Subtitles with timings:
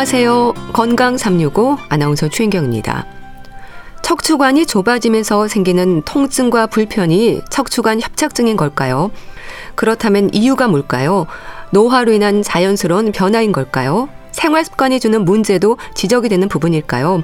[0.00, 0.54] 안녕하세요.
[0.72, 3.04] 건강 365 아나운서 최인경입니다.
[4.00, 9.10] 척추관이 좁아지면서 생기는 통증과 불편이 척추관 협착증인 걸까요?
[9.74, 11.26] 그렇다면 이유가 뭘까요?
[11.72, 14.08] 노화로 인한 자연스러운 변화인 걸까요?
[14.32, 17.22] 생활 습관이 주는 문제도 지적이 되는 부분일까요?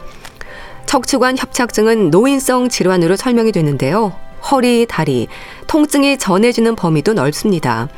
[0.85, 4.13] 척추관 협착증은 노인성 질환으로 설명이 되는데요.
[4.51, 5.29] 허리, 다리,
[5.67, 7.89] 통증이 전해지는 범위도 넓습니다.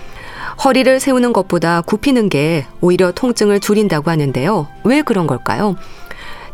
[0.64, 4.66] 허리를 세우는 것보다 굽히는 게 오히려 통증을 줄인다고 하는데요.
[4.84, 5.76] 왜 그런 걸까요?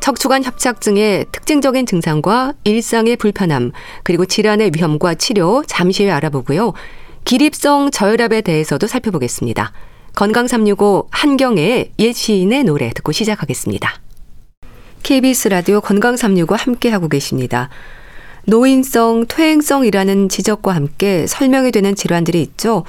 [0.00, 3.72] 척추관 협착증의 특징적인 증상과 일상의 불편함,
[4.02, 6.74] 그리고 질환의 위험과 치료 잠시 후에 알아보고요.
[7.24, 9.72] 기립성 저혈압에 대해서도 살펴보겠습니다.
[10.14, 14.00] 건강 365 한경의 옛 시인의 노래 듣고 시작하겠습니다.
[15.02, 17.70] KBS 라디오 건강 365 함께 하고 계십니다.
[18.44, 22.84] 노인성, 퇴행성이라는 지적과 함께 설명이 되는 질환들이 있죠.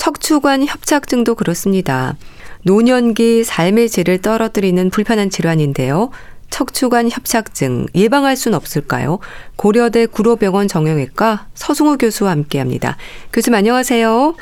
[0.00, 2.16] 척추관 협착증도 그렇습니다.
[2.62, 6.08] 노년기 삶의 질을 떨어뜨리는 불편한 질환인데요.
[6.48, 9.18] 척추관 협착증 예방할 수는 없을까요?
[9.56, 12.96] 고려대 구로병원 정형외과 서승우 교수와 함께합니다.
[13.30, 14.36] 교수님 안녕하세요.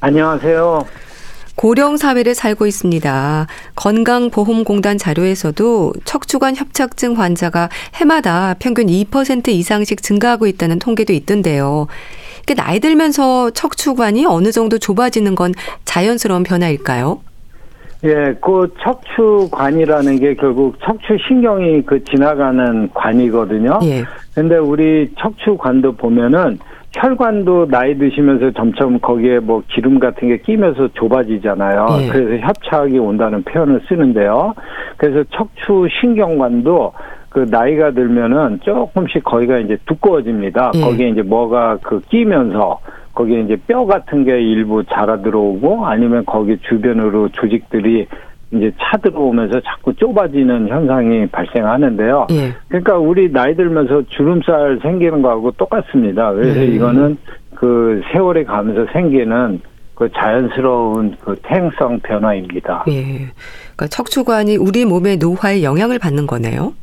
[0.00, 0.84] 안녕하세요.
[1.54, 3.46] 고령 사회를 살고 있습니다.
[3.76, 11.86] 건강보험공단 자료에서도 척추관 협착증 환자가 해마다 평균 2% 이상씩 증가하고 있다는 통계도 있던데요.
[12.52, 15.52] 나이 들면서 척추관이 어느 정도 좁아지는 건
[15.84, 17.20] 자연스러운 변화일까요?
[18.04, 23.78] 예, 그 척추관이라는 게 결국 척추 신경이 그 지나가는 관이거든요.
[23.84, 24.04] 예.
[24.34, 26.58] 근데 우리 척추관도 보면은
[26.92, 31.86] 혈관도 나이 드시면서 점점 거기에 뭐 기름 같은 게 끼면서 좁아지잖아요.
[32.02, 32.08] 예.
[32.08, 34.54] 그래서 협착이 온다는 표현을 쓰는데요.
[34.96, 36.92] 그래서 척추 신경관도
[37.34, 40.70] 그 나이가 들면은 조금씩 거기가 이제 두꺼워집니다.
[40.76, 40.80] 예.
[40.80, 42.78] 거기에 이제 뭐가 그 끼면서
[43.12, 48.06] 거기에 이제 뼈 같은 게 일부 자라 들어오고 아니면 거기 주변으로 조직들이
[48.52, 52.28] 이제 차 들어오면서 자꾸 좁아지는 현상이 발생하는데요.
[52.30, 52.52] 예.
[52.68, 56.32] 그러니까 우리 나이 들면서 주름살 생기는 거하고 똑같습니다.
[56.32, 56.66] 그래서 예.
[56.66, 57.16] 이거는
[57.56, 59.60] 그 세월이 가면서 생기는
[59.96, 62.84] 그 자연스러운 그 태행성 변화입니다.
[62.90, 63.02] 예.
[63.74, 66.74] 그러니까 척추관이 우리 몸의 노화에 영향을 받는 거네요.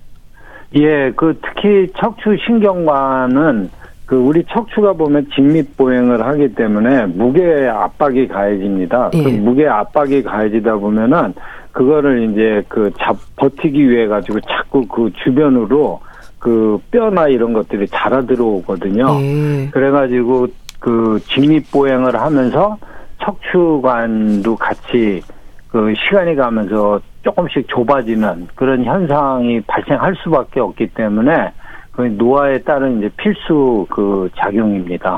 [0.76, 3.70] 예, 그 특히 척추 신경관은
[4.06, 9.10] 그 우리 척추가 보면 직립 보행을 하기 때문에 무게 압박이 가해집니다.
[9.12, 9.24] 그 예.
[9.24, 11.34] 그 무게 압박이 가해지다 보면은
[11.72, 16.02] 그거를 이제 그 잡, 버티기 위해 가지고 자꾸 그 주변으로
[16.40, 19.18] 그 뼈나 이런 것들이 자라 들어오거든요.
[19.22, 19.70] 예.
[19.72, 20.48] 그래가지고
[20.80, 22.78] 그 직립 보행을 하면서
[23.24, 25.22] 척추관도 같이
[25.70, 31.52] 그 시간이 가면서 조금씩 좁아지는 그런 현상이 발생할 수밖에 없기 때문에
[31.92, 35.18] 그 노화에 따른 이제 필수 그 작용입니다.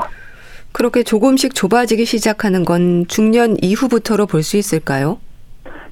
[0.72, 5.18] 그렇게 조금씩 좁아지기 시작하는 건 중년 이후부터로 볼 수 있을까요?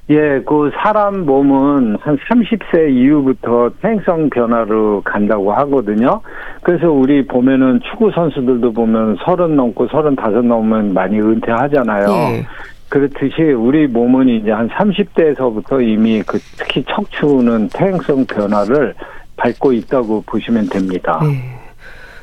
[0.09, 6.19] 예, 그 사람 몸은 한 30세 이후부터 생성 변화로 간다고 하거든요.
[6.61, 12.05] 그래서 우리 보면은 축구 선수들도 보면 서른 넘고 서른다섯 넘으면 많이 은퇴하잖아요.
[12.09, 12.45] 예.
[12.93, 18.93] 그렇듯이 우리 몸은 이제 한 30대에서부터 이미 그 특히 척추는 퇴행성 변화를
[19.35, 21.19] 밟고 있다고 보시면 됩니다.
[21.23, 21.57] 네.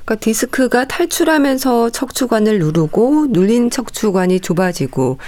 [0.05, 5.19] 그러니까 디스크가 탈출하면서 척추관을 누르고 눌린 척추관이 좁아지고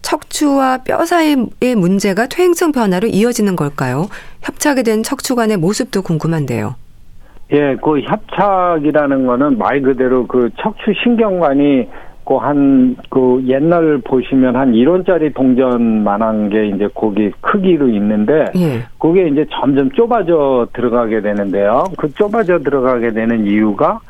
[0.00, 4.08] 척추와 뼈 사이의 문제가 퇴행성 변화로 이어지는 걸까요?
[4.40, 6.76] 협착이 된 척추관의 모습도 궁금한데요.
[7.52, 11.88] 예, 그 협착이라는 거는 말 그대로 그 척추 신경관이
[12.36, 18.82] 한, 그, 옛날 보시면 한 1원짜리 동전 만한 게 이제 거기 크기로 있는데, 예.
[18.98, 21.84] 그게 이제 점점 좁아져 들어가게 되는데요.
[21.96, 24.00] 그 좁아져 들어가게 되는 이유가,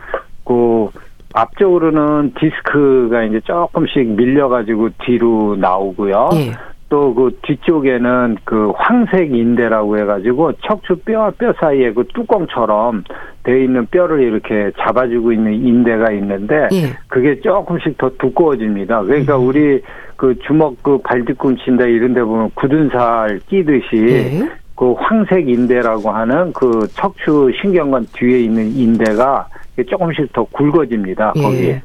[0.45, 0.89] 그,
[1.35, 6.31] 앞쪽으로는 디스크가 이제 조금씩 밀려가지고 뒤로 나오고요.
[6.35, 6.53] 예.
[6.89, 13.05] 또 그 뒤쪽에는 그 황색 인대라고 해가지고 척추 뼈와 뼈 사이에 그 뚜껑처럼
[13.43, 16.97] 돼 있는 뼈를 이렇게 잡아주고 있는 인대가 있는데 예.
[17.09, 19.03] 그게 조금씩 더 두꺼워집니다.
[19.03, 19.47] 그러니까 음.
[19.49, 19.83] 우리
[20.17, 24.49] 그 주먹 그 발뒤꿈치인데 이런 데 보면 굳은 살 끼듯이 예.
[24.75, 29.47] 그 황색 인대라고 하는 그 척추 신경관 뒤에 있는 인대가
[29.89, 31.33] 조금씩 더 굵어집니다.
[31.37, 31.43] 예.
[31.43, 31.83] 거기에.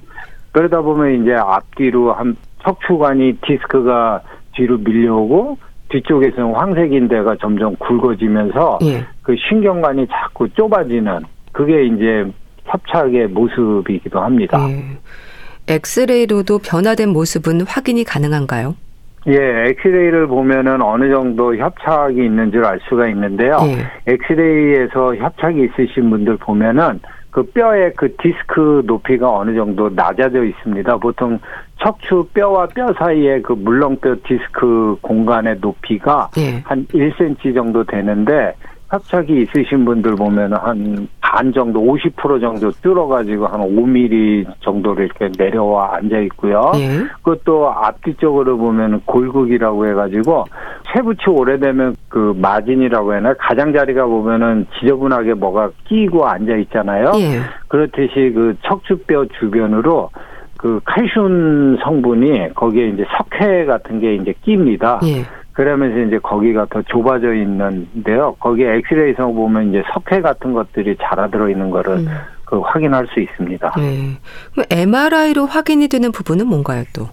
[0.52, 4.22] 그러다 보면 이제 앞뒤로 한 척추관이 디스크가
[4.56, 5.58] 뒤로 밀려오고
[5.90, 9.06] 뒤쪽에서는 황색인대가 점점 굵어지면서 예.
[9.22, 11.20] 그 신경관이 자꾸 좁아지는
[11.52, 12.26] 그게 이제
[12.66, 14.58] 협착의 모습이기도 합니다.
[14.70, 14.84] 예.
[15.68, 18.76] 엑스레이로도 변화된 모습은 확인이 가능한가요?
[19.28, 23.58] 예, 엑스레이를 보면은 어느 정도 협착이 있는 줄 알 수가 있는데요.
[23.68, 24.12] 예.
[24.12, 27.00] 엑스레이에서 협착이 있으신 분들 보면은
[27.34, 30.98] 그 뼈의 그 디스크 높이가 어느 정도 낮아져 있습니다.
[30.98, 31.40] 보통
[31.84, 36.62] 척추 뼈와 뼈 사이에 그 물렁뼈 디스크 공간의 높이가 예.
[36.64, 38.54] 한 1cm 정도 되는데
[38.94, 45.96] 협착이 있으신 분들 보면 한 반 정도, 50% 정도 뚫어가지고 한 5mm 정도로 이렇게 내려와
[45.96, 46.72] 앉아 있고요.
[46.76, 47.00] 예.
[47.24, 50.46] 그것도 앞뒤 쪽으로 보면 골극이라고 해가지고
[50.94, 57.14] 쇠붙이 오래되면 그 마진이라고 해나 가장자리가 보면은 지저분하게 뭐가 끼고 앉아 있잖아요.
[57.16, 57.40] 예.
[57.68, 60.12] 그렇듯이 그 척추뼈 주변으로
[60.58, 65.00] 그 칼슘 성분이 거기에 이제 석회 같은 게 이제 낍니다.
[65.06, 65.24] 예.
[65.54, 68.36] 그러면서 이제 거기가 더 좁아져 있는데요.
[68.40, 72.08] 거기에 엑스레이성 보면 이제 석회 같은 것들이 자라 들어 있는 거를 음.
[72.44, 73.74] 그 확인할 수 있습니다.
[73.78, 74.18] 네.
[74.52, 77.08] 그럼 MRI로 확인이 되는 부분은 뭔가요, 또?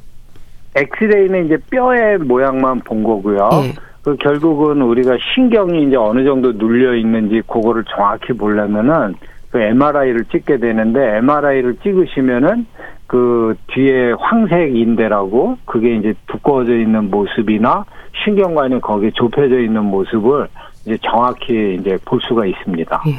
[0.75, 3.48] 엑스레이는 이제 뼈의 모양만 본 거고요.
[3.62, 3.75] 네.
[4.02, 9.14] 그 결국은 우리가 신경이 이제 어느 정도 눌려 있는지 그거를 정확히 보려면은
[9.50, 12.66] 그 MRI를 찍게 되는데 MRI를 찍으시면은
[13.06, 17.84] 그 뒤에 황색 인대라고 그게 이제 두꺼워져 있는 모습이나
[18.24, 20.48] 신경관이 거기에 좁혀져 있는 모습을
[20.84, 23.02] 이제 정확히 이제 볼 수가 있습니다.
[23.08, 23.14] 예.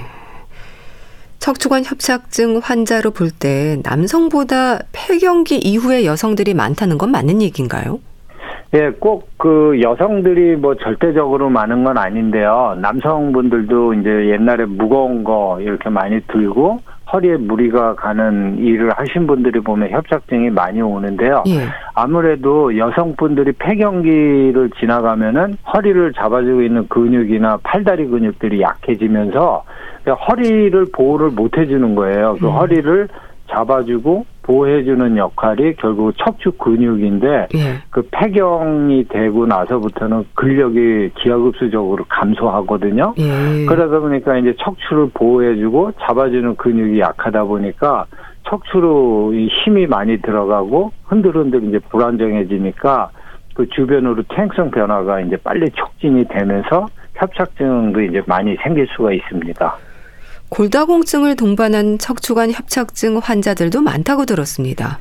[1.40, 8.00] 척추관 협착증 환자로 볼 때 남성보다 폐경기 이후에 여성들이 많다는 건 맞는 얘기인가요?
[8.74, 12.78] 예, 꼭 그 여성들이 뭐 절대적으로 많은 건 아닌데요.
[12.80, 16.80] 남성분들도 이제 옛날에 무거운 거 이렇게 많이 들고
[17.12, 21.44] 허리에 무리가 가는 일을 하신 분들이 보면 협착증이 많이 오는데요.
[21.48, 21.68] 예.
[21.94, 29.64] 아무래도 여성분들이 폐경기를 지나가면은 허리를 잡아주고 있는 근육이나 팔다리 근육들이 약해지면서
[30.30, 32.38] 허리를 보호를 못 해주는 거예요.
[32.40, 32.52] 그 음.
[32.52, 33.08] 허리를
[33.50, 37.82] 잡아주고 보호해주는 역할이 결국 척추 근육인데 예.
[37.90, 43.14] 그 폐경이 되고 나서부터는 근력이 기하급수적으로 감소하거든요.
[43.18, 43.66] 예.
[43.66, 48.06] 그러다 보니까 이제 척추를 보호해주고 잡아주는 근육이 약하다 보니까
[48.50, 53.12] 척추로 힘이 많이 들어가고 흔들흔들 이제 불안정해지니까
[53.54, 59.78] 그 주변으로 퇴행성 변화가 이제 빨리 촉진이 되면서 협착증도 이제 많이 생길 수가 있습니다.
[60.52, 65.00] 골다공증을 동반한 척추관 협착증 환자들도 많다고 들었습니다.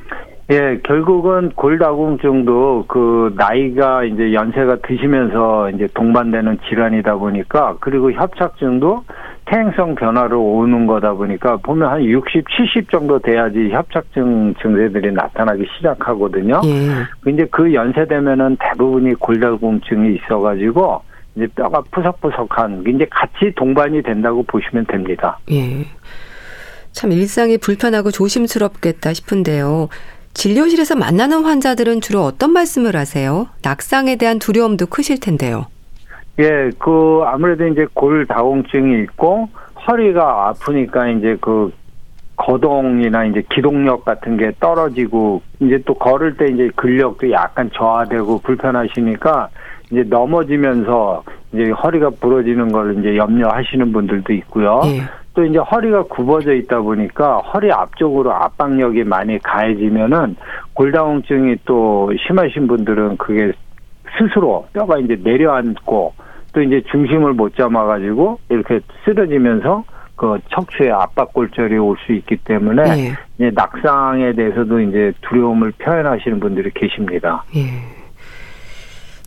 [0.49, 9.03] 예, 결국은 골다공증도 그 나이가 이제 연세가 드시면서 이제 동반되는 질환이다 보니까 그리고 협착증도
[9.45, 16.61] 퇴행성 변화로 오는 거다 보니까 보면 한 60, 70 정도 돼야지 협착증 증세들이 나타나기 시작하거든요.
[16.65, 17.31] 예.
[17.31, 21.01] 이제 그 연세 되면은 대부분이 골다공증이 있어가지고
[21.35, 25.39] 이제 뼈가 푸석푸석한 이제 같이 동반이 된다고 보시면 됩니다.
[25.51, 25.85] 예.
[26.91, 29.87] 참 일상이 불편하고 조심스럽겠다 싶은데요.
[30.33, 33.47] 진료실에서 만나는 환자들은 주로 어떤 말씀을 하세요?
[33.63, 35.67] 낙상에 대한 두려움도 크실 텐데요.
[36.39, 39.49] 예, 그 아무래도 이제 골다공증이 있고
[39.87, 41.73] 허리가 아프니까 이제 그
[42.35, 49.49] 거동이나 이제 기동력 같은 게 떨어지고 이제 또 걸을 때 이제 근력도 약간 저하되고 불편하시니까
[49.91, 51.23] 이제 넘어지면서
[51.53, 54.81] 이제 허리가 부러지는 걸 이제 염려하시는 분들도 있고요.
[54.85, 55.01] 예.
[55.33, 60.35] 또 이제 허리가 굽어져 있다 보니까 허리 앞쪽으로 압박력이 많이 가해지면은
[60.73, 63.51] 골다공증이 또 심하신 분들은 그게
[64.17, 66.13] 스스로 뼈가 이제 내려앉고
[66.53, 69.83] 또 이제 중심을 못 잡아가지고 이렇게 쓰러지면서
[70.17, 73.13] 그 척추에 압박골절이 올 수 있기 때문에 예.
[73.37, 77.43] 이제 낙상에 대해서도 이제 두려움을 표현하시는 분들이 계십니다.
[77.55, 77.61] 예.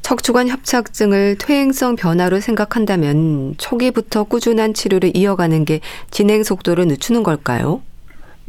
[0.05, 5.81] 척추관 협착증을 퇴행성 변화로 생각한다면 초기부터 꾸준한 치료를 이어가는 게
[6.11, 7.81] 진행 속도를 늦추는 걸까요?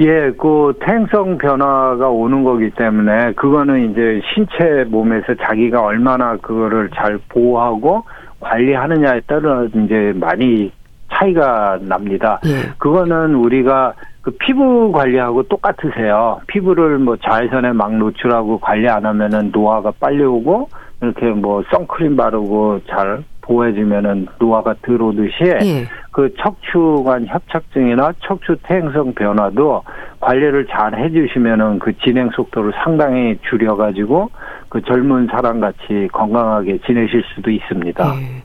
[0.01, 7.17] 예, 그 퇴행성 변화가 오는 거기 때문에 그거는 이제 신체 몸에서 자기가 얼마나 그거를 잘
[7.29, 8.03] 보호하고
[8.41, 10.74] 관리하느냐에 따라 이제 많이
[11.13, 12.41] 차이가 납니다.
[12.45, 12.74] 예.
[12.77, 16.41] 그거는 우리가 그 피부 관리하고 똑같으세요.
[16.47, 20.67] 피부를 뭐 자외선에 막 노출하고 관리 안 하면은 노화가 빨리 오고
[21.05, 25.88] 이렇게 뭐 선크림 바르고 잘 보호해주면은 노화가 들어오듯이 예.
[26.12, 29.83] 그 척추관 협착증이나 척추 퇴행성 변화도
[30.19, 34.31] 관리를 잘 해주시면은 그 진행 속도를 상당히 줄여가지고
[34.69, 38.15] 그 젊은 사람 같이 건강하게 지내실 수도 있습니다.
[38.15, 38.43] 예.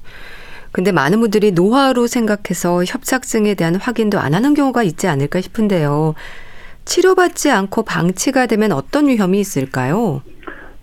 [0.72, 6.14] 근데 많은 분들이 노화로 생각해서 협착증에 대한 확인도 안 하는 경우가 있지 않을까 싶은데요.
[6.84, 10.22] 치료받지 않고 방치가 되면 어떤 위험이 있을까요?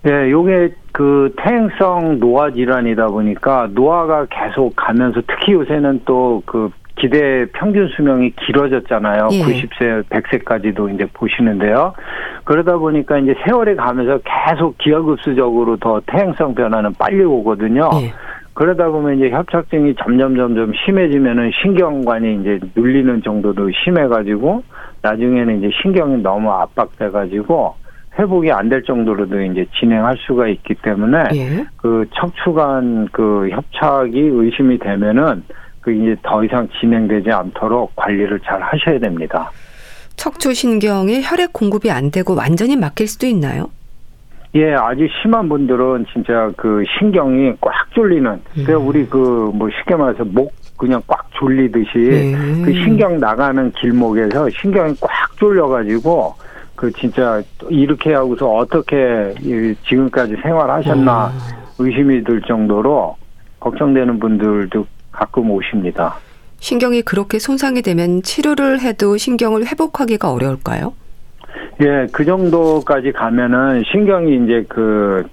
[0.02, 7.46] 네, 요게 그 퇴행성 노화 질환이다 보니까 노화가 계속 가면서 특히 요새는 또 그 기대
[7.52, 9.28] 평균 수명이 길어졌잖아요.
[9.32, 9.42] 예.
[9.42, 11.94] 90세, 100세까지도 이제 보시는데요.
[12.44, 17.88] 그러다 보니까 이제 세월이 가면서 계속 기하급수적으로 더 퇴행성 변화는 빨리 오거든요.
[18.02, 18.12] 예.
[18.54, 24.64] 그러다 보면 이제 협착증이 점점 점점 심해지면은 신경관이 이제 눌리는 정도도 심해가지고
[25.02, 27.76] 나중에는 이제 신경이 너무 압박돼가지고
[28.18, 31.66] 회복이 안 될 정도로도 이제 진행할 수가 있기 때문에 예.
[31.76, 35.44] 그 척추관 그 협착이 의심이 되면은
[35.80, 39.50] 그 이제 더 이상 진행되지 않도록 관리를 잘 하셔야 됩니다.
[40.16, 43.70] 척추 신경에 혈액 공급이 안 되고 완전히 막힐 수도 있나요?
[44.54, 50.24] 예, 아주 심한 분들은 진짜 그 신경이 꽉 졸리는, 그 우리 그 뭐 쉽게 말해서
[50.24, 52.32] 목 그냥 꽉 졸리듯이 예.
[52.64, 56.34] 그 신경 나가는 길목에서 신경이 꽉 졸려가지고
[56.78, 61.30] 그 진짜 이렇게 하고서 어떻게 이 지금까지 생활하셨나 어.
[61.80, 63.16] 의심이 들 정도로
[63.58, 66.14] 걱정되는 분들도 가끔 오십니다.
[66.60, 70.94] 신경이 그렇게 손상이 되면 치료를 해도 신경을 회복하기가 어려울까요?
[71.80, 75.26] 예, 그 정도까지 가면은 신경이 이제 그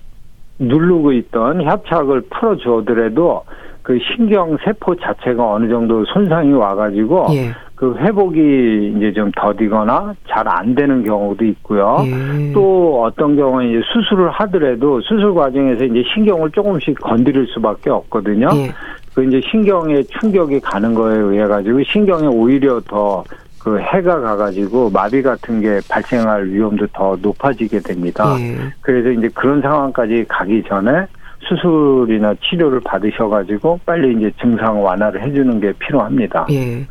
[0.57, 3.43] 누르고 있던 협착을 풀어주더라도
[3.85, 7.51] 그 신경 세포 자체가 어느 정도 손상이 와가지고 예.
[7.75, 11.97] 그 회복이 이제 좀 더디거나 잘 안 되는 경우도 있고요.
[12.07, 12.51] 예.
[12.51, 18.47] 또 어떤 경우는 이제 수술을 하더라도 수술 과정에서 이제 신경을 조금씩 건드릴 수밖에 없거든요.
[18.55, 18.71] 예.
[19.13, 25.61] 그 이제 신경에 충격이 가는 거에 의해 가지고 신경에 오히려 더그 해가 가가지고 마비 같은
[25.61, 28.35] 게 발생할 위험도 더 높아지게 됩니다.
[28.39, 28.57] 예.
[28.81, 31.05] 그래서 이제 그런 상황까지 가기 전에
[31.47, 36.47] 수술이나 치료를 받으셔가지고 빨리 이제 증상 완화를 해주는 게 필요합니다.
[36.51, 36.85] 예.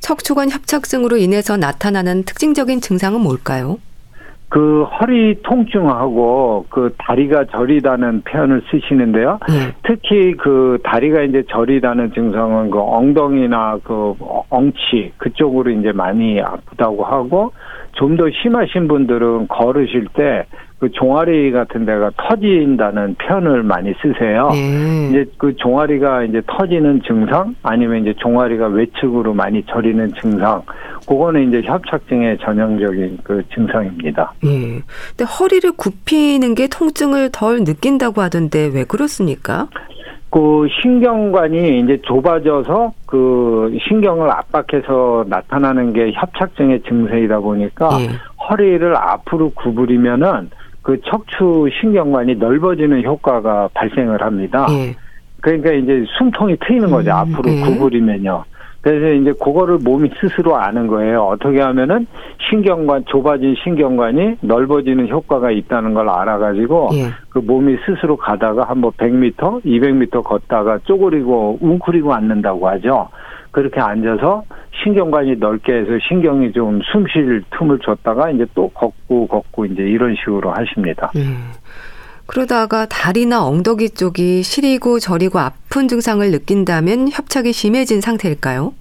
[0.00, 3.78] 척추관 협착증으로 인해서 나타나는 특징적인 증상은 뭘까요?
[4.48, 9.38] 그 허리 통증하고 그 다리가 저리다는 표현을 쓰시는데요.
[9.50, 9.74] 예.
[9.84, 14.14] 특히 그 다리가 이제 저리다는 증상은 그 엉덩이나 그
[14.48, 17.52] 엉치 그쪽으로 이제 많이 아프다고 하고
[17.92, 20.44] 좀 더 심하신 분들은 걸으실 때
[20.80, 24.50] 그 종아리 같은 데가 터진다는 표현을 많이 쓰세요.
[24.54, 25.08] 예.
[25.10, 30.62] 이제 그 종아리가 이제 터지는 증상 아니면 이제 종아리가 외측으로 많이 저리는 증상
[31.06, 34.32] 그거는 이제 협착증의 전형적인 그 증상입니다.
[34.44, 34.80] 예.
[35.10, 39.68] 근데 허리를 굽히는 게 통증을 덜 느낀다고 하던데 왜 그렇습니까?
[40.30, 48.08] 그 신경관이 이제 좁아져서 그 신경을 압박해서 나타나는 게 협착증의 증세이다 보니까 예.
[48.48, 50.48] 허리를 앞으로 구부리면은
[50.82, 54.66] 그 척추 신경관이 넓어지는 효과가 발생을 합니다.
[54.70, 54.94] 예.
[55.40, 57.10] 그러니까 이제 숨통이 트이는 거죠.
[57.10, 57.60] 음, 앞으로 예.
[57.62, 58.44] 구부리면요.
[58.82, 61.24] 그래서 이제 그거를 몸이 스스로 아는 거예요.
[61.24, 62.06] 어떻게 하면은
[62.48, 67.10] 신경관 좁아진 신경관이 넓어지는 효과가 있다는 걸 알아가지고 예.
[67.28, 73.08] 그 몸이 스스로 가다가 한번 100m, 200m 걷다가 쪼그리고 웅크리고 앉는다고 하죠.
[73.50, 74.44] 그렇게 앉아서
[74.82, 80.14] 신경관이 넓게 해서 신경이 좀 숨 쉴 틈을 줬다가 이제 또 걷고 걷고 이제 이런
[80.16, 81.10] 식으로 하십니다.
[81.16, 81.20] 예.
[82.26, 88.72] 그러다가 다리나 엉덩이 쪽이 시리고 저리고 아픈 증상을 느낀다면 협착이 심해진 상태일까요?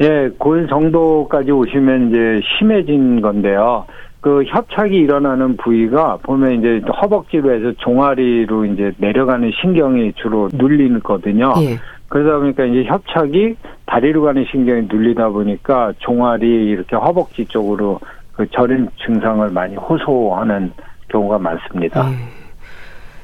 [0.00, 3.84] 예, 그 정도까지 오시면 이제 심해진 건데요.
[4.20, 11.52] 그 협착이 일어나는 부위가 보면 이제 허벅지로 해서 종아리로 이제 내려가는 신경이 주로 눌리거든요.
[11.60, 11.78] 예.
[12.08, 13.54] 그러다 보니까 이제 협착이
[13.88, 17.98] 다리로 가는 신경이 눌리다 보니까 종아리 이렇게 허벅지 쪽으로
[18.32, 20.72] 그 저린 증상을 많이 호소하는
[21.08, 22.10] 경우가 많습니다.
[22.12, 22.16] 예.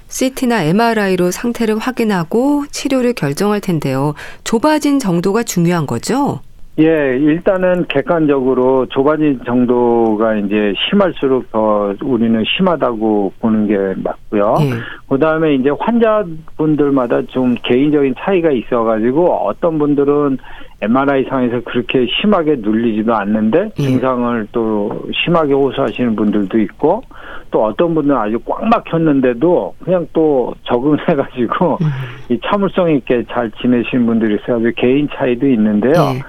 [0.09, 4.15] CT나 MRI로 상태를 확인하고 치료를 결정할 텐데요.
[4.45, 6.41] 좁아진 정도가 중요한 거죠?
[6.81, 14.57] 예, 일단은 객관적으로 좁아진 정도가 이제 심할수록 더 우리는 심하다고 보는 게 맞고요.
[14.63, 14.71] 예.
[15.09, 20.39] 그 다음에 이제 환자분들마다 좀 개인적인 차이가 있어가지고 어떤 분들은
[20.81, 23.83] MRI 상에서 그렇게 심하게 눌리지도 않는데 예.
[23.83, 27.05] 증상을 또 심하게 호소하시는 분들도 있고
[27.53, 31.87] 또 어떤 분들은 아주 꽉 막혔는데도 그냥 또 적응해가지고 음.
[32.31, 36.15] 이 참을성 있게 잘 지내시는 분들이 있어가지고 개인 차이도 있는데요.
[36.17, 36.23] 예.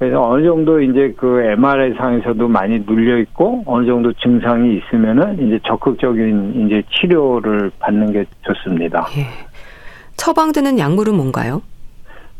[0.00, 5.60] 그래서 어느 정도 이제 그 MRI 상에서도 많이 눌려 있고 어느 정도 증상이 있으면은 이제
[5.66, 9.06] 적극적인 이제 치료를 받는 게 좋습니다.
[9.18, 9.26] 예.
[10.16, 11.60] 처방되는 약물은 뭔가요?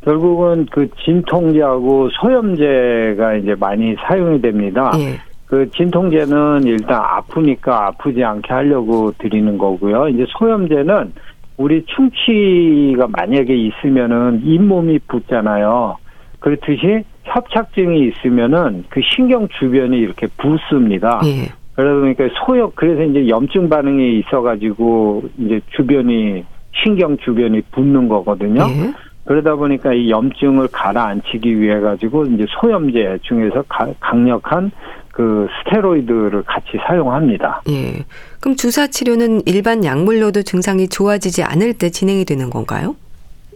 [0.00, 4.93] 결국은 그 진통제하고 소염제가 이제 많이 사용이 됩니다.
[4.97, 5.19] 예.
[5.45, 10.09] 그 진통제는 일단 아프니까 아프지 않게 하려고 드리는 거고요.
[10.09, 11.12] 이제 소염제는
[11.59, 15.99] 우리 충치가 만약에 있으면은 잇몸이 붓잖아요.
[16.38, 21.20] 그렇듯이 협착증이 있으면은 그 신경 주변이 이렇게 붓습니다.
[21.25, 21.52] 예.
[21.75, 26.44] 그러다 보니까 소염 그래서 이제 염증 반응이 있어가지고 이제 주변이
[26.82, 28.62] 신경 주변이 붓는 거거든요.
[28.68, 28.92] 예.
[29.25, 34.70] 그러다 보니까 이 염증을 가라앉히기 위해 가지고 이제 소염제 중에서 가- 강력한
[35.12, 37.62] 그 스테로이드를 같이 사용합니다.
[37.68, 38.04] 예.
[38.40, 42.96] 그럼 주사 치료는 일반 약물로도 증상이 좋아지지 않을 때 진행이 되는 건가요?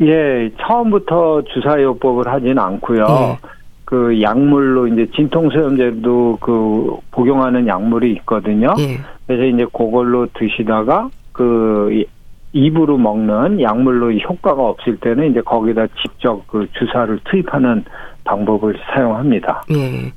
[0.03, 3.07] 예, 처음부터 주사요법을 하진 않고요.
[3.09, 3.39] 예.
[3.85, 8.75] 그 약물로 이제 진통소염제도 그 복용하는 약물이 있거든요.
[8.79, 8.99] 예.
[9.27, 12.07] 그래서 이제 그걸로 드시다가 그 이-
[12.53, 17.85] 입으로 먹는 약물로 효과가 없을 때는 이제 거기다 직접 그 주사를 투입하는
[18.25, 19.65] 방법을 사용합니다.
[19.73, 20.13] 예.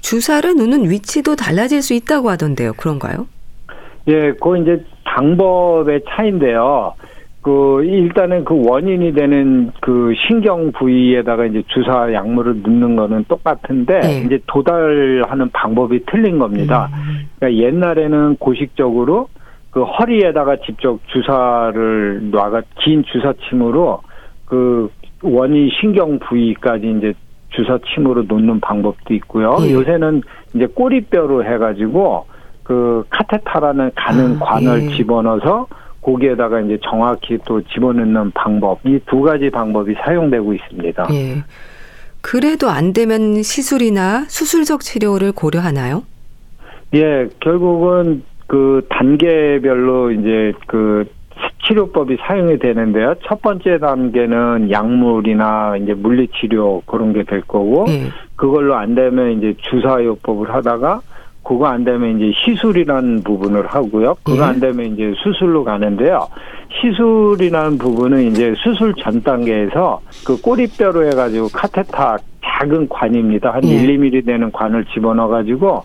[0.00, 2.72] 주사를 놓는 위치도 달라질 수 있다고 하던데요.
[2.74, 3.26] 그런가요?
[4.08, 6.94] 예, 그 이제 방법의 차인데요.
[7.42, 14.22] 그 일단은 그 원인이 되는 그 신경 부위에다가 이제 주사 약물을 넣는 거는 똑같은데 네.
[14.26, 16.90] 이제 도달하는 방법이 틀린 겁니다.
[16.92, 17.28] 음.
[17.38, 19.28] 그러니까 옛날에는 고식적으로
[19.70, 24.00] 그 허리에다가 직접 주사를 놔가 긴 주사침으로
[24.44, 24.90] 그
[25.22, 27.14] 원인 신경 부위까지 이제
[27.50, 29.56] 주사침으로 놓는 방법도 있고요.
[29.62, 29.72] 예.
[29.72, 30.22] 요새는
[30.54, 32.26] 이제 꼬리뼈로 해가지고
[32.64, 34.96] 그 카테타라는 가는 아, 관을 예.
[34.96, 35.66] 집어넣어서
[36.02, 41.08] 거기에다가 이제 정확히 또 집어넣는 방법 이 두 가지 방법이 사용되고 있습니다.
[41.12, 41.42] 예.
[42.22, 46.04] 그래도 안 되면 시술이나 수술적 치료를 고려하나요?
[46.94, 51.04] 예, 결국은 그 단계별로 이제 그
[51.66, 53.14] 치료법이 사용이 되는데요.
[53.26, 58.08] 첫 번째 단계는 약물이나 이제 물리치료 그런 게 될 거고, 예.
[58.36, 61.00] 그걸로 안 되면 이제 주사요법을 하다가,
[61.50, 64.14] 그거 안 되면 이제 시술이라는 부분을 하고요.
[64.22, 64.42] 그거 예.
[64.42, 66.28] 안 되면 이제 수술로 가는데요.
[66.80, 73.52] 시술이라는 부분은 이제 수술 전 단계에서 그 꼬리뼈로 해가지고 카테타 작은 관입니다.
[73.52, 73.82] 한 예.
[73.82, 75.82] 1, 2mm 되는 관을 집어넣어가지고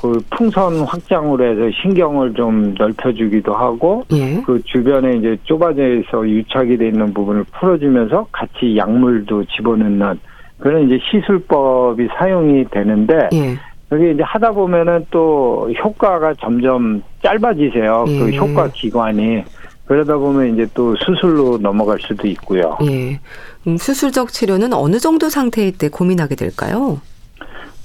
[0.00, 4.40] 그 풍선 확장으로 해서 신경을 좀 넓혀주기도 하고 예.
[4.46, 10.20] 그 주변에 이제 좁아져 있어 유착이 돼 있는 부분을 풀어주면서 같이 약물도 집어넣는
[10.58, 13.56] 그런 이제 시술법이 사용이 되는데 예.
[13.90, 18.04] 여기 이제 하다 보면은 또 효과가 점점 짧아지세요.
[18.06, 18.36] 그 예.
[18.36, 19.42] 효과 기관이
[19.86, 22.76] 그러다 보면 이제 또 수술로 넘어갈 수도 있고요.
[22.82, 23.18] 예.
[23.66, 27.00] 음, 수술적 치료는 어느 정도 상태일 때 고민하게 될까요?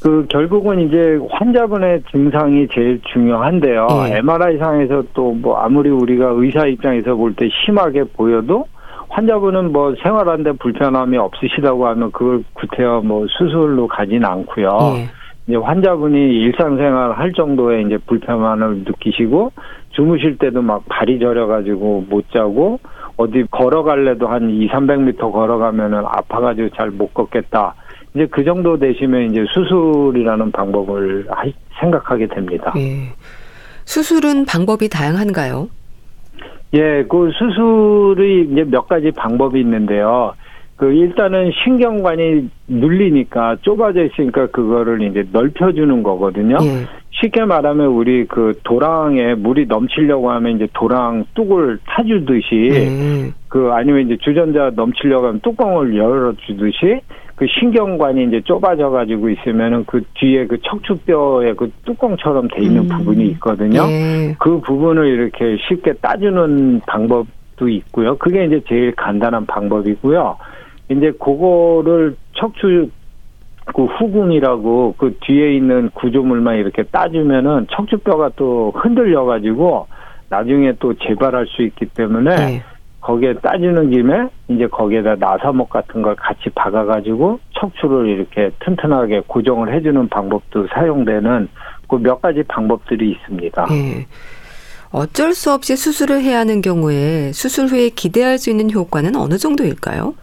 [0.01, 3.87] 그 결국은 이제 환자분의 증상이 제일 중요한데요.
[4.09, 4.17] 예.
[4.17, 8.67] MRI 상에서 또 뭐 아무리 우리가 의사 입장에서 볼 때 심하게 보여도
[9.07, 14.77] 환자분은 뭐 생활하는데 불편함이 없으시다고 하면 그걸 구태여 뭐 수술로 가진 않고요.
[14.97, 15.09] 예.
[15.47, 19.51] 이제 환자분이 일상생활 할 정도의 이제 불편함을 느끼시고
[19.89, 22.79] 주무실 때도 막 발이 저려가지고 못 자고
[23.17, 27.75] 어디 걸어갈래도 한 2, 300m 걸어가면은 아파가지고 잘 못 걷겠다.
[28.15, 31.43] 이제 그 정도 되시면 이제 수술이라는 방법을 하-
[31.79, 32.73] 생각하게 됩니다.
[32.77, 33.09] 예.
[33.85, 35.67] 수술은 방법이 다양한가요?
[36.75, 40.33] 예, 그 수술이 이제 몇 가지 방법이 있는데요.
[40.83, 46.57] 그 일단은 신경관이 눌리니까 좁아져 있으니까 그거를 이제 넓혀주는 거거든요.
[46.61, 46.85] 예.
[47.11, 53.31] 쉽게 말하면 우리 그 도랑에 물이 넘치려고 하면 이제 도랑 뚝을 타주듯이 예.
[53.47, 56.99] 그 아니면 이제 주전자 넘치려고 하면 뚜껑을 열어주듯이
[57.35, 62.89] 그 신경관이 이제 좁아져 가지고 있으면은 그 뒤에 그 척추뼈에 그 뚜껑처럼 돼 있는 음.
[62.89, 63.83] 부분이 있거든요.
[63.87, 64.35] 예.
[64.37, 68.17] 그 부분을 이렇게 쉽게 따주는 방법도 있고요.
[68.17, 70.35] 그게 이제 제일 간단한 방법이고요.
[70.89, 72.89] 이제 그거를 척추
[73.65, 79.87] 그 후궁이라고 그 뒤에 있는 구조물만 이렇게 따주면은 척추뼈가 또 흔들려 가지고
[80.29, 82.63] 나중에 또 재발할 수 있기 때문에 예.
[82.99, 89.73] 거기에 따주는 김에 이제 거기에다 나사목 같은 걸 같이 박아 가지고 척추를 이렇게 튼튼하게 고정을
[89.73, 91.47] 해 주는 방법도 사용되는
[91.87, 93.67] 그 몇 가지 방법들이 있습니다.
[93.71, 94.05] 예.
[94.91, 100.15] 어쩔 수 없이 수술을 해야 하는 경우에 수술 후에 기대할 수 있는 효과는 어느 정도일까요?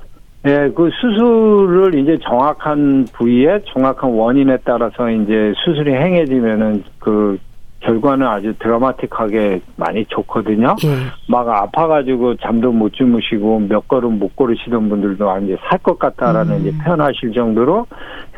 [0.46, 7.38] 예, 그 수술을 이제 정확한 부위에 정확한 원인에 따라서 이제 수술이 행해지면은 그
[7.80, 10.76] 결과는 아주 드라마틱하게 많이 좋거든요.
[10.84, 10.88] 예.
[11.28, 16.56] 막 아파가지고 잠도 못 주무시고 몇 걸음 못 걸으시던 분들도 아, 이제 살 것 같다라는
[16.56, 16.60] 음.
[16.60, 17.86] 이제 표현하실 정도로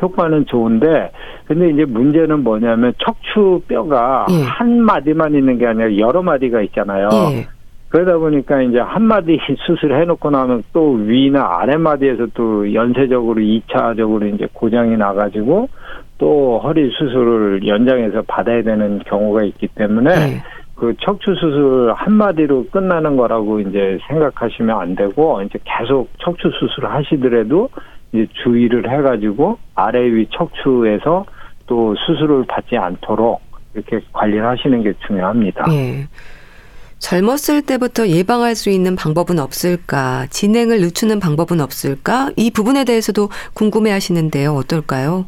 [0.01, 1.11] 효과는 좋은데
[1.45, 4.43] 근데 이제 문제는 뭐냐면 척추 뼈가 예.
[4.43, 7.09] 한 마디만 있는 게 아니라 여러 마디가 있잖아요.
[7.33, 7.47] 예.
[7.93, 14.33] 그러다 보니까 이제 한 마디 수술을 해놓고 나면 또 위나 아래 마디에서 또 연쇄적으로 2차적으로
[14.33, 15.69] 이제 고장이 나가지고
[16.17, 20.43] 또 허리 수술을 연장해서 받아야 되는 경우가 있기 때문에 예.
[20.73, 26.91] 그 척추 수술 한 마디로 끝나는 거라고 이제 생각하시면 안 되고 이제 계속 척추 수술을
[26.91, 27.69] 하시더라도
[28.11, 31.27] 이제 주의를 해가지고 아래 위 척추에서
[31.67, 33.39] 또 수술을 받지 않도록
[33.75, 35.65] 이렇게 관리를 하시는 게 중요합니다.
[35.73, 36.07] 예.
[37.03, 40.25] 젊었을 때부터 예방할 수 있는 방법은 없을까?
[40.29, 42.31] 진행을 늦추는 방법은 없을까?
[42.37, 44.53] 이 부분에 대해서도 궁금해 하시는데요.
[44.53, 45.25] 어떨까요?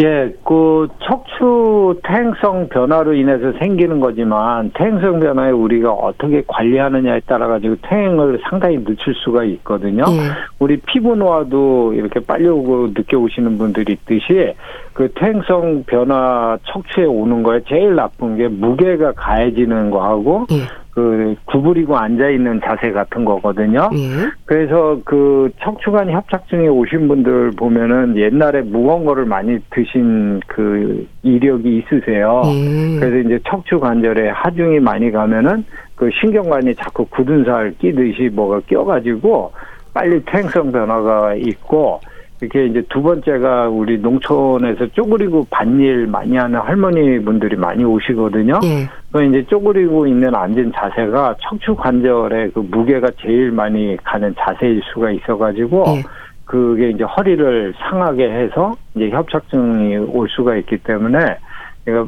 [0.00, 7.74] 예, 그 척추 퇴행성 변화로 인해서 생기는 거지만 퇴행성 변화에 우리가 어떻게 관리하느냐에 따라 가지고
[7.82, 10.04] 퇴행을 상당히 늦출 수가 있거든요.
[10.10, 10.18] 예.
[10.60, 14.54] 우리 피부 노화도 이렇게 빨리 오고 늦게 오시는 분들이 있듯이
[14.92, 20.58] 그 퇴행성 변화 척추에 오는 거에 제일 나쁜 게 무게가 가해지는 거하고 예.
[20.98, 23.88] 그 구부리고 앉아 있는 자세 같은 거거든요.
[23.94, 24.30] 예.
[24.44, 32.42] 그래서 그 척추관 협착증에 오신 분들 보면은 옛날에 무거운 거를 많이 드신 그 이력이 있으세요.
[32.46, 32.98] 예.
[32.98, 39.52] 그래서 이제 척추 관절에 하중이 많이 가면은 그 신경관이 자꾸 굳은 살 끼듯이 뭐가 껴가지고
[39.94, 42.00] 빨리 퇴행성 변화가 있고
[42.40, 48.60] 이렇게 이제 두 번째가 우리 농촌에서 쪼그리고 밭일 많이 하는 할머니 분들이 많이 오시거든요.
[48.64, 48.88] 예.
[49.12, 55.10] 그 이제 쪼그리고 있는 앉은 자세가 척추 관절에 그 무게가 제일 많이 가는 자세일 수가
[55.10, 56.02] 있어가지고 예.
[56.44, 61.18] 그게 이제 허리를 상하게 해서 이제 협착증이 올 수가 있기 때문에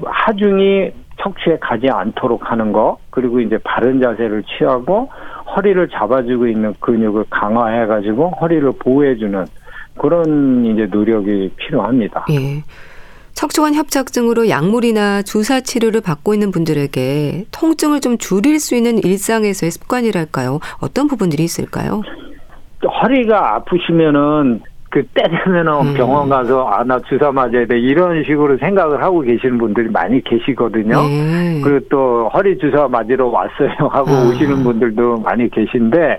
[0.04, 0.90] 하중이
[1.20, 5.10] 척추에 가지 않도록 하는 거 그리고 이제 바른 자세를 취하고
[5.56, 9.44] 허리를 잡아주고 있는 근육을 강화해가지고 허리를 보호해주는
[10.00, 12.24] 그런 이제 노력이 필요합니다.
[12.30, 12.62] 예.
[13.34, 20.58] 척추관 협착증으로 약물이나 주사 치료를 받고 있는 분들에게 통증을 좀 줄일 수 있는 일상에서의 습관이랄까요?
[20.80, 22.02] 어떤 부분들이 있을까요?
[23.02, 24.60] 허리가 아프시면은
[24.90, 25.94] 그때 되면은 음.
[25.94, 30.98] 병원 가서 아 나 주사 맞아야 돼 이런 식으로 생각을 하고 계시는 분들이 많이 계시거든요.
[30.98, 31.60] 음.
[31.62, 34.28] 그리고 또 허리 주사 맞으러 왔어요 하고 아.
[34.28, 36.18] 오시는 분들도 많이 계신데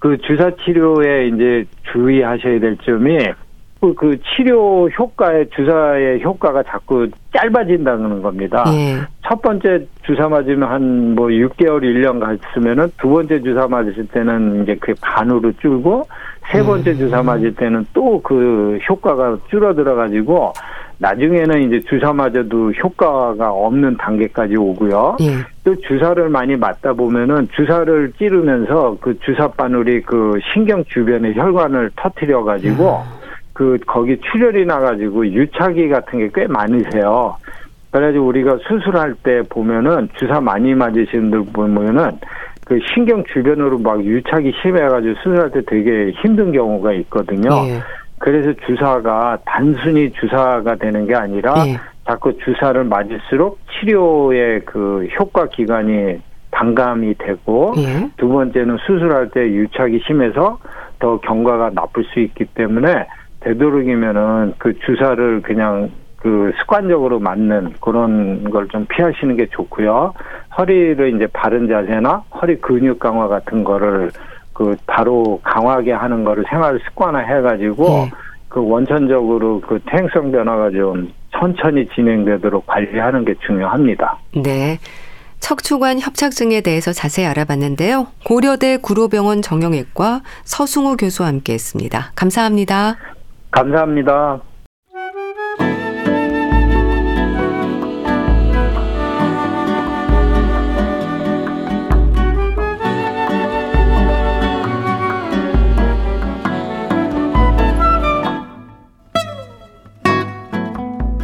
[0.00, 3.18] 그 주사 치료에 이제 주의하셔야 될 점이
[3.80, 8.64] 그, 그 치료 효과의 주사의 효과가 자꾸 짧아진다는 겁니다.
[8.74, 8.96] 예.
[9.26, 14.76] 첫 번째 주사 맞으면 한 뭐 6개월, 1년 갔으면은 두 번째 주사 맞으실 때는 이제
[14.80, 16.02] 그 반으로 줄고
[16.52, 16.96] 세 번째 음.
[16.96, 20.52] 주사 맞을 때는 또 그 효과가 줄어들어 가지고
[20.98, 25.16] 나중에는 이제 주사 맞아도 효과가 없는 단계까지 오고요.
[25.22, 25.36] 예.
[25.64, 32.44] 또 주사를 많이 맞다 보면은 주사를 찌르면서 그 주사 바늘이 그 신경 주변에 혈관을 터트려
[32.44, 33.20] 가지고 음.
[33.52, 37.36] 그 거기 출혈이 나가지고 유착이 같은 게 꽤 많으세요.
[37.90, 42.12] 그래가지고 우리가 수술할 때 보면은 주사 많이 맞으시는 분들 보면은
[42.64, 47.50] 그 신경 주변으로 막 유착이 심해가지고 수술할 때 되게 힘든 경우가 있거든요.
[47.66, 47.80] 예.
[48.18, 51.76] 그래서 주사가 단순히 주사가 되는 게 아니라 예.
[52.10, 56.20] 자꾸 주사를 맞을수록 치료의 그 효과 기간이
[56.50, 58.10] 반감이 되고 예.
[58.16, 60.58] 두 번째는 수술할 때 유착이 심해서
[60.98, 63.06] 더 경과가 나쁠 수 있기 때문에
[63.40, 70.12] 되도록이면은 그 주사를 그냥 그 습관적으로 맞는 그런 걸 좀 피하시는 게 좋고요.
[70.58, 74.10] 허리를 이제 바른 자세나 허리 근육 강화 같은 거를
[74.52, 78.10] 그 바로 강하게 하는 거를 생활 습관화 해가지고 네.
[78.48, 81.08] 그 원천적으로 그 퇴행성 변화가 좀
[81.40, 84.18] 천천히 진행되도록 관리하는 게 중요합니다.
[84.36, 84.78] 네.
[85.40, 88.08] 척추관 협착증에 대해서 자세히 알아봤는데요.
[88.26, 92.12] 고려대 구로병원 정형외과 서승우 교수와 함께 했습니다.
[92.14, 92.96] 감사합니다.
[93.50, 94.42] 감사합니다.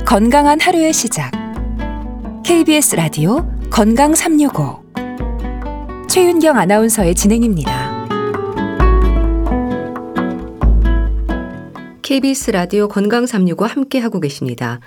[0.06, 1.32] 건강한 하루의 시작.
[2.44, 4.80] KBS 라디오 건강 365.
[6.08, 8.06] 최윤경 아나운서의 진행입니다.
[12.02, 14.78] KBS 라디오 건강 365 함께 하고 계십니다.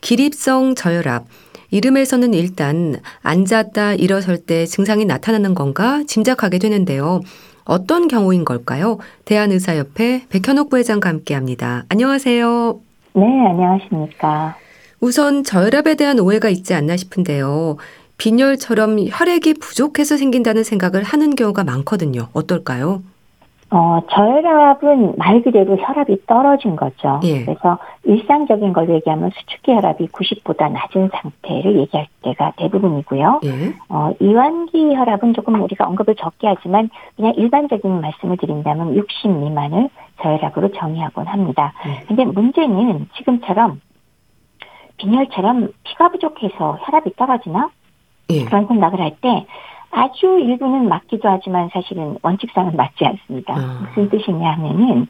[0.00, 1.26] 기립성 저혈압.
[1.70, 7.20] 이름에서는 일단 앉았다 일어설 때 증상이 나타나는 건가 짐작하게 되는데요.
[7.64, 8.98] 어떤 경우인 걸까요?
[9.26, 11.84] 대한의사협회 백현옥 부회장과 함께 합니다.
[11.88, 12.85] 안녕하세요.
[13.16, 14.56] 네, 안녕하십니까.
[15.00, 17.78] 우선 저혈압에 대한 오해가 있지 않나 싶은데요.
[18.18, 22.28] 빈혈처럼 혈액이 부족해서 생긴다는 생각을 하는 경우가 많거든요.
[22.34, 23.02] 어떨까요?
[23.70, 27.20] 어, 저혈압은 말 그대로 혈압이 떨어진 거죠.
[27.24, 27.44] 예.
[27.44, 33.40] 그래서 일상적인 걸 얘기하면 수축기 혈압이 90보다 낮은 상태를 얘기할 때가 대부분이고요.
[33.44, 33.74] 예.
[33.88, 39.88] 어, 이완기 혈압은 조금 우리가 언급을 적게 하지만 그냥 일반적인 말씀을 드린다면 60 미만을
[40.22, 41.72] 저혈압으로 정의하곤 합니다.
[41.84, 42.04] 네.
[42.08, 43.80] 근데 문제는 지금처럼
[44.96, 47.70] 빈혈처럼 피가 부족해서 혈압이 떨어지나?
[48.28, 48.44] 네.
[48.44, 49.46] 그런 생각을 할 때
[49.90, 53.54] 아주 일부는 맞기도 하지만 사실은 원칙상은 맞지 않습니다.
[53.54, 53.86] 아.
[53.88, 55.06] 무슨 뜻이냐 하면은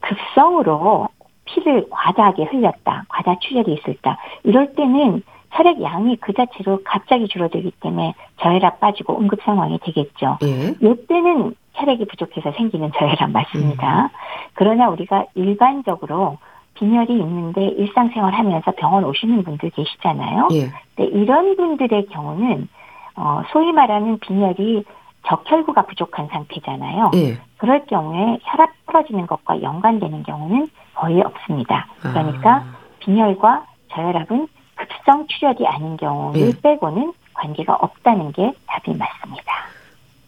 [0.00, 1.08] 급성으로
[1.44, 4.18] 피를 과다하게 흘렸다, 과다 출혈이 있었다.
[4.44, 10.38] 이럴 때는 혈액 양이 그 자체로 갑자기 줄어들기 때문에 저혈압 빠지고 응급 상황이 되겠죠.
[10.42, 10.74] 예.
[10.80, 14.04] 이때는 혈액이 부족해서 생기는 저혈압 맞습니다.
[14.04, 14.08] 음.
[14.54, 16.38] 그러나 우리가 일반적으로
[16.74, 20.48] 빈혈이 있는데 일상생활 하면서 병원 오시는 분들 계시잖아요.
[20.52, 20.70] 예.
[20.94, 22.68] 근데 이런 분들의 경우는
[23.16, 24.84] 어, 소위 말하는 빈혈이
[25.26, 27.10] 적혈구가 부족한 상태잖아요.
[27.14, 27.38] 예.
[27.58, 31.86] 그럴 경우에 혈압 떨어지는 것과 연관되는 경우는 거의 없습니다.
[32.00, 32.76] 그러니까 아.
[33.00, 36.60] 빈혈과 저혈압은 급성 출혈이 아닌 경우를 예.
[36.60, 39.52] 빼고는 관계가 없다는 게 답이 맞습니다.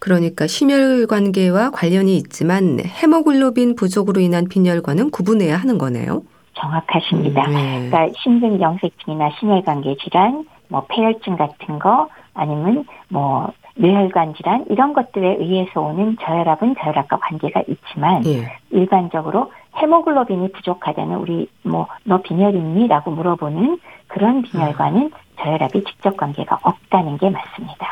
[0.04, 6.22] 그러니까 심혈 관계와 관련이 있지만 헤모글로빈 부족으로 인한 빈혈과는 구분해야 하는 거네요.
[6.52, 7.46] 정확하십니다.
[7.46, 7.88] 음, 네.
[7.88, 15.80] 그러니까 심근경색증이나 심혈관계 질환, 뭐 폐혈증 같은 거 아니면 뭐 뇌혈관 질환 이런 것들에 의해서
[15.80, 18.52] 오는 저혈압은 저혈압과 관계가 있지만 예.
[18.70, 27.16] 일반적으로 헤모글로빈이 부족하다는 우리 뭐 너 빈혈 있니?라고 물어보는 그런 빈혈과는 저혈압이 직접 관계가 없다는
[27.18, 27.88] 게 맞습니다.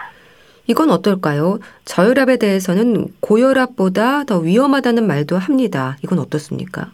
[0.66, 1.59] 이건 어떨까요?
[1.85, 5.96] 저혈압에 대해서는 고혈압보다 더 위험하다는 말도 합니다.
[6.03, 6.90] 이건 어떻습니까?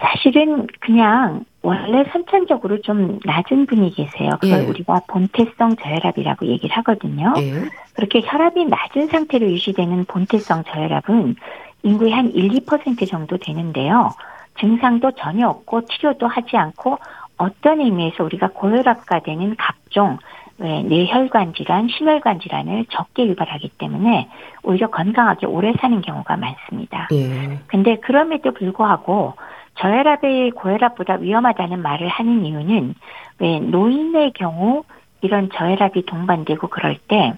[0.00, 4.30] 사실은 그냥 원래 선천적으로 좀 낮은 분이 계세요.
[4.40, 4.66] 그걸 예.
[4.66, 7.34] 우리가 본태성 저혈압이라고 얘기를 하거든요.
[7.38, 7.68] 예.
[7.94, 11.36] 그렇게 혈압이 낮은 상태로 유지되는 본태성 저혈압은
[11.82, 14.10] 인구의 한 1, 2% 정도 되는데요.
[14.58, 16.98] 증상도 전혀 없고 치료도 하지 않고
[17.36, 20.18] 어떤 의미에서 우리가 고혈압가 되는 각종
[20.60, 24.28] 뇌혈관 질환, 심혈관 질환을 적게 유발하기 때문에
[24.62, 27.08] 오히려 건강하게 오래 사는 경우가 많습니다.
[27.12, 27.58] 예.
[27.66, 29.34] 근데 그럼에도 불구하고
[29.76, 32.94] 저혈압이 고혈압보다 위험하다는 말을 하는 이유는
[33.38, 34.84] 왜 노인의 경우
[35.22, 37.34] 이런 저혈압이 동반되고 그럴 때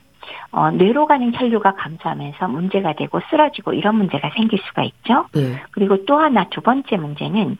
[0.50, 5.26] 어, 뇌로 가는 혈류가 감소하면서 문제가 되고 쓰러지고 이런 문제가 생길 수가 있죠.
[5.32, 5.60] 네.
[5.70, 7.56] 그리고 또 하나 두 번째 문제는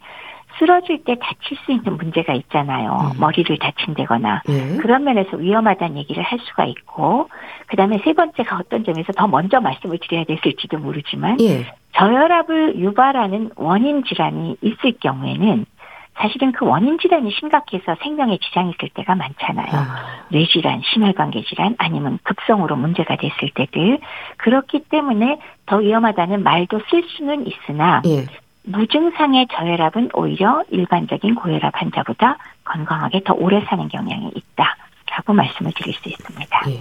[0.59, 3.12] 쓰러질 때 다칠 수 있는 문제가 있잖아요.
[3.15, 3.21] 음.
[3.21, 4.77] 머리를 다친다거나 예.
[4.79, 7.29] 그런 면에서 위험하다는 얘기를 할 수가 있고
[7.67, 11.65] 그다음에 세 번째가 어떤 점에서 더 먼저 말씀을 드려야 됐을지도 모르지만 예.
[11.93, 15.67] 저혈압을 유발하는 원인 질환이 있을 경우에는
[16.15, 19.71] 사실은 그 원인 질환이 심각해서 생명에 지장이 있을 때가 많잖아요.
[19.73, 20.25] 아.
[20.29, 23.99] 뇌질환, 심혈관계 질환 아니면 급성으로 문제가 됐을 때들
[24.37, 28.27] 그렇기 때문에 더 위험하다는 말도 쓸 수는 있으나 예.
[28.64, 36.09] 무증상의 저혈압은 오히려 일반적인 고혈압 환자보다 건강하게 더 오래 사는 경향이 있다라고 말씀을 드릴 수
[36.09, 36.62] 있습니다.
[36.68, 36.81] 예.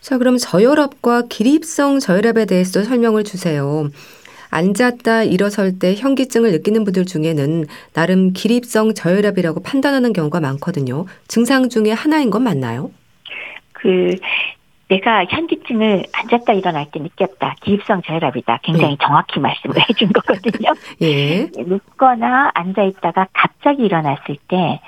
[0.00, 3.88] 자, 그럼 저혈압과 기립성 저혈압에 대해서 설명을 주세요.
[4.50, 11.06] 앉았다 일어설 때 현기증을 느끼는 분들 중에는 나름 기립성 저혈압이라고 판단하는 경우가 많거든요.
[11.26, 12.90] 증상 중에 하나인 건 맞나요?
[13.72, 14.14] 그
[14.92, 17.54] 내가 현기증을 앉았다 일어날 때 느꼈다.
[17.62, 18.58] 기립성 저혈압이다.
[18.62, 18.96] 굉장히 예.
[19.00, 20.72] 정확히 말씀을 해준 거거든요.
[21.00, 21.48] 예.
[21.56, 24.80] 눕거나 앉아 있다가 갑자기 일어났을 때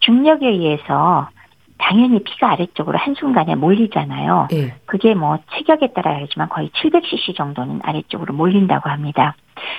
[0.00, 1.28] 중력에 의해서
[1.76, 4.48] 당연히 피가 아래쪽으로 한순간에 몰리잖아요.
[4.52, 4.74] 예.
[4.86, 9.34] 그게 뭐 체격에 따라 다르지만 거의 700cc 정도는 아래쪽으로 몰린다고 합니다.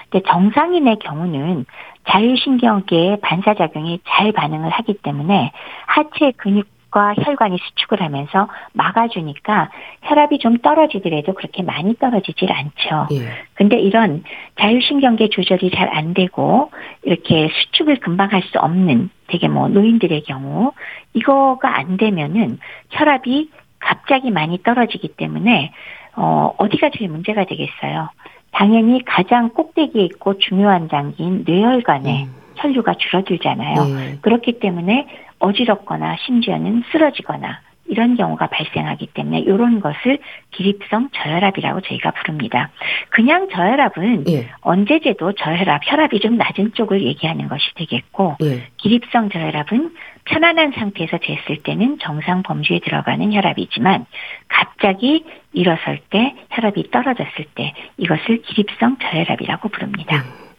[0.09, 1.65] 근데 정상인의 경우는
[2.07, 5.51] 자율신경계의 반사작용이 잘 반응을 하기 때문에
[5.87, 9.71] 하체 근육 과 혈관이 수축을 하면서 막아주니까
[10.03, 13.07] 혈압이 좀 떨어지더라도 그렇게 많이 떨어지질 않죠.
[13.13, 13.29] 예.
[13.53, 14.23] 근데 이런
[14.59, 16.69] 자율신경계 조절이 잘 안 되고
[17.03, 20.73] 이렇게 수축을 금방 할 수 없는 되게 뭐 노인들의 경우
[21.13, 23.49] 이거가 안 되면은 혈압이
[23.79, 25.71] 갑자기 많이 떨어지기 때문에
[26.15, 28.09] 어 어디가 제일 문제가 되겠어요.
[28.51, 32.33] 당연히 가장 꼭대기에 있고 중요한 장기인 뇌혈관에 음.
[32.55, 33.85] 혈류가 줄어들잖아요.
[33.85, 34.17] 네.
[34.21, 35.07] 그렇기 때문에
[35.39, 37.59] 어지럽거나 심지어는 쓰러지거나
[37.91, 40.19] 이런 경우가 발생하기 때문에 이런 것을
[40.51, 42.69] 기립성 저혈압이라고 저희가 부릅니다.
[43.09, 44.49] 그냥 저혈압은 예.
[44.61, 48.67] 언제 재도 저혈압, 혈압이 좀 낮은 쪽을 얘기하는 것이 되겠고 예.
[48.77, 54.05] 기립성 저혈압은 편안한 상태에서 쟀을 때는 정상 범주에 들어가는 혈압이지만
[54.47, 60.23] 갑자기 일어설 때 혈압이 떨어졌을 때 이것을 기립성 저혈압이라고 부릅니다.
[60.25, 60.50] 예.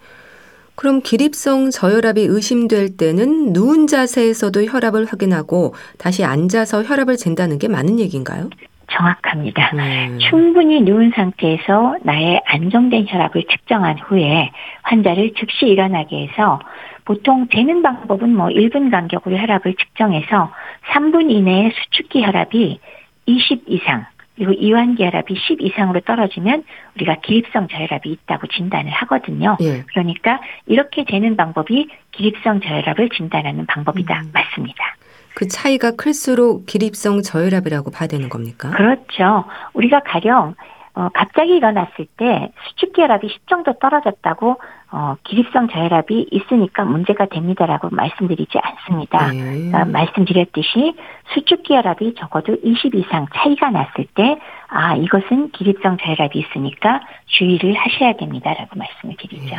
[0.74, 8.00] 그럼 기립성 저혈압이 의심될 때는 누운 자세에서도 혈압을 확인하고 다시 앉아서 혈압을 잰다는 게 맞는
[8.00, 8.48] 얘기인가요?
[8.90, 9.70] 정확합니다.
[9.74, 10.18] 음.
[10.18, 14.50] 충분히 누운 상태에서 나의 안정된 혈압을 측정한 후에
[14.82, 16.60] 환자를 즉시 일어나게 해서
[17.04, 20.52] 보통 재는 방법은 뭐 1분 간격으로 혈압을 측정해서
[20.92, 22.80] 3분 이내에 수축기 혈압이
[23.26, 24.04] 20 이상
[24.36, 26.64] 그리고 이완기 혈압이 10 이상으로 떨어지면
[26.96, 29.56] 우리가 기립성 저혈압이 있다고 진단을 하거든요.
[29.60, 29.82] 예.
[29.88, 34.22] 그러니까 이렇게 재는 방법이 기립성 저혈압을 진단하는 방법이다.
[34.22, 34.30] 음.
[34.32, 34.96] 맞습니다.
[35.34, 38.70] 그 차이가 클수록 기립성 저혈압이라고 봐야 되는 겁니까?
[38.70, 39.44] 그렇죠.
[39.74, 40.54] 우리가 가령
[40.94, 44.60] 어, 갑자기 일어났을 때 수축기 혈압이 10 정도 떨어졌다고
[44.94, 49.32] 어, 기립성 저혈압이 있으니까 문제가 됩니다라고 말씀드리지 않습니다.
[49.32, 49.38] 네.
[49.38, 50.94] 그러니까 말씀드렸듯이
[51.32, 58.12] 수축기 혈압이 적어도 20 이상 차이가 났을 때, 아, 이것은 기립성 저혈압이 있으니까 주의를 하셔야
[58.18, 59.46] 됩니다라고 말씀을 드리죠.
[59.46, 59.56] 네.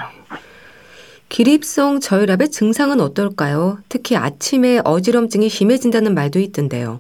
[1.30, 3.80] 기립성 저혈압의 증상은 어떨까요?
[3.89, 7.00] 특히 아침에 어지럼증이 심해진다는 말도 있던데요.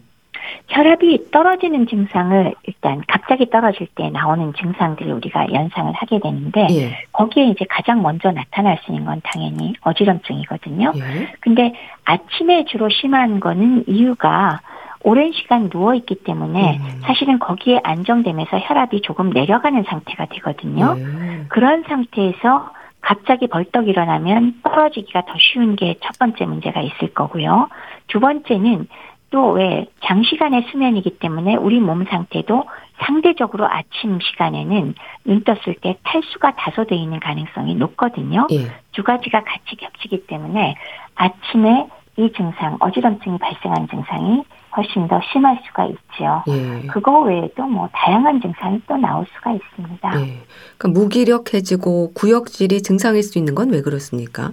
[0.67, 7.05] 혈압이 떨어지는 증상을 일단 갑자기 떨어질 때 나오는 증상들을 우리가 연상을 하게 되는데 예.
[7.11, 10.93] 거기에 이제 가장 먼저 나타날 수 있는 건 당연히 어지럼증이거든요.
[10.95, 11.33] 예.
[11.39, 11.73] 근데
[12.05, 14.59] 아침에 주로 심한 거는 이유가
[15.03, 17.01] 오랜 시간 누워 있기 때문에 음.
[17.03, 20.95] 사실은 거기에 안정되면서 혈압이 조금 내려가는 상태가 되거든요.
[20.97, 21.45] 예.
[21.49, 27.67] 그런 상태에서 갑자기 벌떡 일어나면 떨어지기가 더 쉬운 게 첫 번째 문제가 있을 거고요.
[28.07, 28.87] 두 번째는
[29.33, 32.65] 또 왜 장시간의 수면이기 때문에 우리 몸 상태도
[32.99, 34.93] 상대적으로 아침 시간에는
[35.25, 38.45] 눈 떴을 때 탈수가 다소 돼 있는 가능성이 높거든요.
[38.51, 38.67] 예.
[38.91, 40.75] 두 가지가 같이 겹치기 때문에
[41.15, 44.43] 아침에 이 증상, 어지럼증이 발생한 증상이
[44.77, 46.43] 훨씬 더 심할 수가 있죠.
[46.49, 46.85] 예.
[46.87, 50.21] 그거 외에도 뭐 다양한 증상이 또 나올 수가 있습니다.
[50.21, 50.43] 예.
[50.77, 54.51] 그러니까 무기력해지고 구역질이 증상일 수 있는 건 왜 그렇습니까?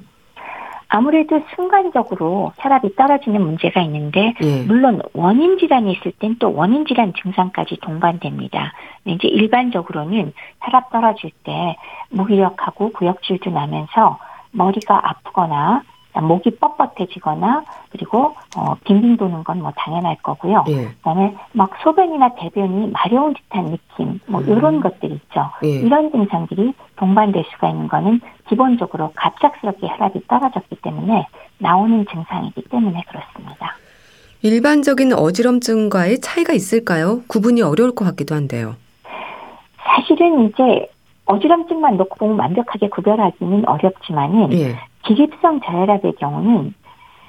[0.92, 4.62] 아무래도 순간적으로 혈압이 떨어지는 문제가 있는데 예.
[4.64, 8.72] 물론 원인 질환이 있을 땐 또 원인 질환 증상까지 동반됩니다.
[9.05, 11.76] 이제 일반적으로는 혈압 떨어질 때
[12.11, 14.18] 무기력하고 구역질도 나면서
[14.50, 15.83] 머리가 아프거나
[16.18, 20.64] 목이 뻣뻣해지거나 그리고 어, 빙빙 도는 건 뭐 당연할 거고요.
[20.68, 20.87] 예.
[20.88, 24.49] 그다음에 막 소변이나 대변이 마려운 듯한 느낌, 뭐 음.
[24.49, 25.51] 이런 것들 있죠.
[25.64, 25.68] 예.
[25.68, 31.27] 이런 증상들이 동반될 수가 있는 거는 기본적으로 갑작스럽게 혈압이 떨어졌기 때문에
[31.59, 33.77] 나오는 증상이기 때문에 그렇습니다.
[34.42, 37.20] 일반적인 어지럼증과의 차이가 있을까요?
[37.29, 38.75] 구분이 어려울 것 같기도 한데요.
[39.85, 40.88] 사실은 이제
[41.27, 44.77] 어지럼증만 놓고 보면 완벽하게 구별하기는 어렵지만은 예.
[45.05, 46.75] 기립성 저혈압의 경우는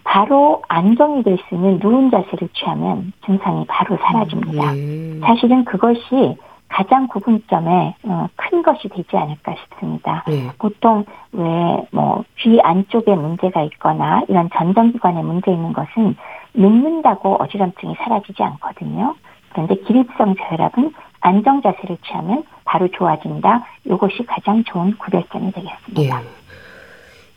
[0.03, 4.75] 바로 안정이 될 수 있는 누운 자세를 취하면 증상이 바로 사라집니다.
[4.77, 5.19] 예.
[5.21, 10.23] 사실은 그것이 가장 구분점에 어, 큰 것이 되지 않을까 싶습니다.
[10.29, 10.49] 예.
[10.57, 11.43] 보통 왜
[11.91, 16.15] 뭐 귀 안쪽에 문제가 있거나 이런 전정기관에 문제 있는 것은
[16.55, 19.15] 눕는다고 어지럼증이 사라지지 않거든요.
[19.51, 23.63] 그런데 기립성 저혈압은 안정 자세를 취하면 바로 좋아진다.
[23.85, 26.21] 이것이 가장 좋은 구별점이 되겠습니다.
[26.21, 26.25] 예.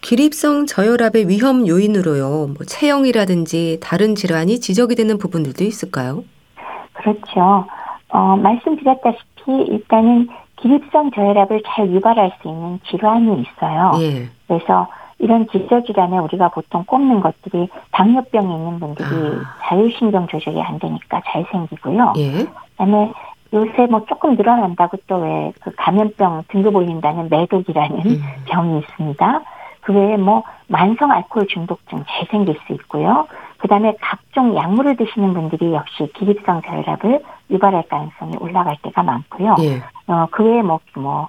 [0.04, 2.48] 기립성 저혈압의 위험 요인으로요.
[2.48, 6.24] 뭐 체형이라든지 다른 질환이 지적이 되는 부분들도 있을까요?
[6.92, 7.64] 그렇죠.
[8.10, 13.92] 어, 말씀드렸다시피 일단은 기립성 저혈압을 잘 유발할 수 있는 질환이 있어요.
[14.00, 14.28] 예.
[14.46, 14.88] 그래서
[15.18, 19.56] 이런 기저질환에 우리가 보통 꼽는 것들이 당뇨병이 있는 분들이 아.
[19.68, 22.12] 자율신경 조절이 안 되니까 잘 생기고요.
[22.18, 22.44] 예.
[22.76, 23.10] 그다음에
[23.54, 28.22] 요새 뭐 조금 늘어난다고 또 왜 그 감염병 등급 올린다는 매독이라는 음.
[28.44, 29.42] 병이 있습니다.
[29.84, 33.26] 그 외에 뭐 만성 알코올 중독증 잘 생길 수 있고요.
[33.58, 39.56] 그 다음에 각종 약물을 드시는 분들이 역시 기립성 저혈압을 유발할 가능성이 올라갈 때가 많고요.
[39.60, 39.82] 예.
[40.06, 41.28] 어, 그 외에 뭐, 뭐,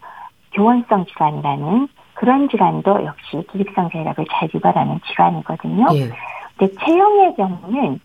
[0.54, 5.88] 교원성 질환이라는 그런 질환도 역시 기립성 저혈압을 잘 유발하는 질환이거든요.
[5.94, 6.10] 예.
[6.58, 8.00] 근데 체형의 경우는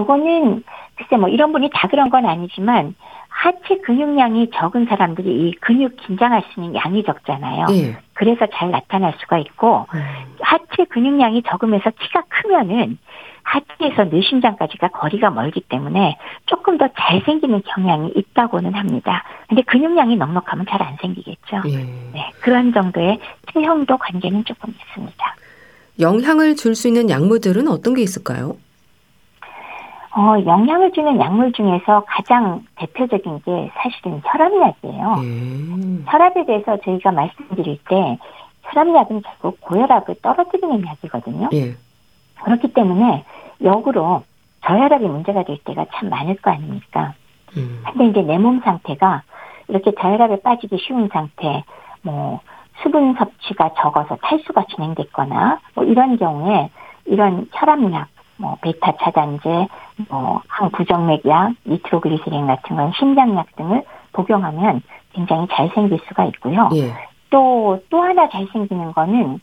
[0.00, 0.64] 이거는
[0.96, 2.94] 글쎄 뭐 이런 분이 다 그런 건 아니지만
[3.34, 7.66] 하체 근육량이 적은 사람들이 이 근육 긴장할 수 있는 양이 적잖아요.
[7.70, 7.96] 예.
[8.14, 10.00] 그래서 잘 나타날 수가 있고 음.
[10.40, 12.98] 하체 근육량이 적으면서 키가 크면은
[13.42, 16.16] 하체에서 뇌심장까지가 거리가 멀기 때문에
[16.46, 19.24] 조금 더 잘 생기는 경향이 있다고는 합니다.
[19.48, 21.62] 근데 근육량이 넉넉하면 잘 안 생기겠죠.
[21.66, 21.76] 예.
[22.12, 23.18] 네, 그런 정도의
[23.52, 25.36] 체형도 관계는 조금 있습니다.
[26.00, 28.56] 영향을 줄 수 있는 약물들은 어떤 게 있을까요?
[30.14, 35.14] 어, 영향을 주는 약물 중에서 가장 대표적인 게 사실은 혈압약이에요.
[35.18, 36.04] 음.
[36.06, 38.18] 혈압에 대해서 저희가 말씀드릴 때
[38.64, 41.48] 혈압약은 결국 고혈압을 떨어뜨리는 약이거든요.
[41.54, 41.74] 예.
[42.44, 43.24] 그렇기 때문에
[43.62, 44.22] 역으로
[44.66, 47.14] 저혈압이 문제가 될 때가 참 많을 거 아닙니까?
[47.56, 47.82] 음.
[47.86, 49.22] 근데 이제 내 몸 상태가
[49.68, 51.64] 이렇게 저혈압에 빠지기 쉬운 상태,
[52.02, 52.40] 뭐
[52.82, 56.68] 수분 섭취가 적어서 탈수가 진행됐거나 뭐 이런 경우에
[57.06, 59.68] 이런 혈압약 뭐 베타 차단제,
[60.08, 66.68] 뭐 항부정맥약, 니트로글리세린 같은 건 심장약 등을 복용하면 굉장히 잘 생길 수가 있고요.
[66.74, 66.92] 예.
[67.30, 69.40] 또, 또 하나 잘 생기는 거는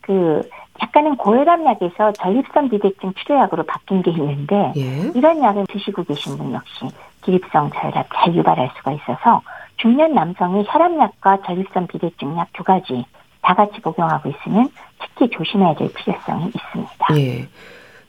[0.00, 0.42] 그
[0.82, 5.10] 약간은 고혈압 약에서 전립선 비대증 치료약으로 바뀐 게 있는데 예.
[5.14, 6.86] 이런 약을 드시고 계신 분 역시
[7.22, 9.42] 기립성 저혈압 잘 유발할 수가 있어서
[9.76, 13.04] 중년 남성이 혈압약과 전립선 비대증 약 두 가지
[13.42, 14.68] 다 같이 복용하고 있으면
[14.98, 17.06] 특히 조심해야 될 필요성이 있습니다.
[17.18, 17.48] 예.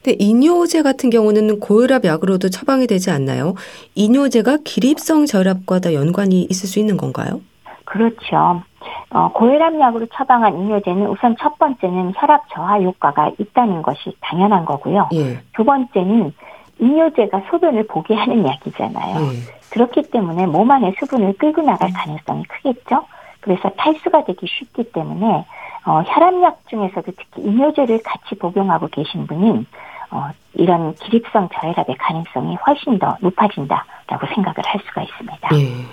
[0.02, 3.54] 근데 이뇨제 같은 경우는 고혈압 약으로도 처방이 되지 않나요?
[3.94, 7.40] 이뇨제가 기립성 저혈압과 연관이 있을 수 있는 건가요?
[7.84, 8.62] 그렇죠.
[9.10, 15.08] 어, 고혈압 약으로 처방한 이뇨제는 우선 첫 번째는 혈압 저하 효과가 있다는 것이 당연한 거고요.
[15.14, 15.40] 예.
[15.54, 16.32] 두 번째는
[16.80, 19.20] 이뇨제가 소변을 보게 하는 약이잖아요.
[19.20, 19.28] 예.
[19.70, 23.04] 그렇기 때문에 몸 안에 수분을 끌고 나갈 가능성이 크겠죠.
[23.40, 25.44] 그래서 탈수가 되기 쉽기 때문에
[25.84, 29.66] 어, 혈압약 중에서도 특히 이뇨제를 같이 복용하고 계신 분은
[30.12, 35.48] 어, 이런 기립성 저혈압의 가능성이 훨씬 더 높아진다라고 생각을 할 수가 있습니다.
[35.54, 35.86] 예.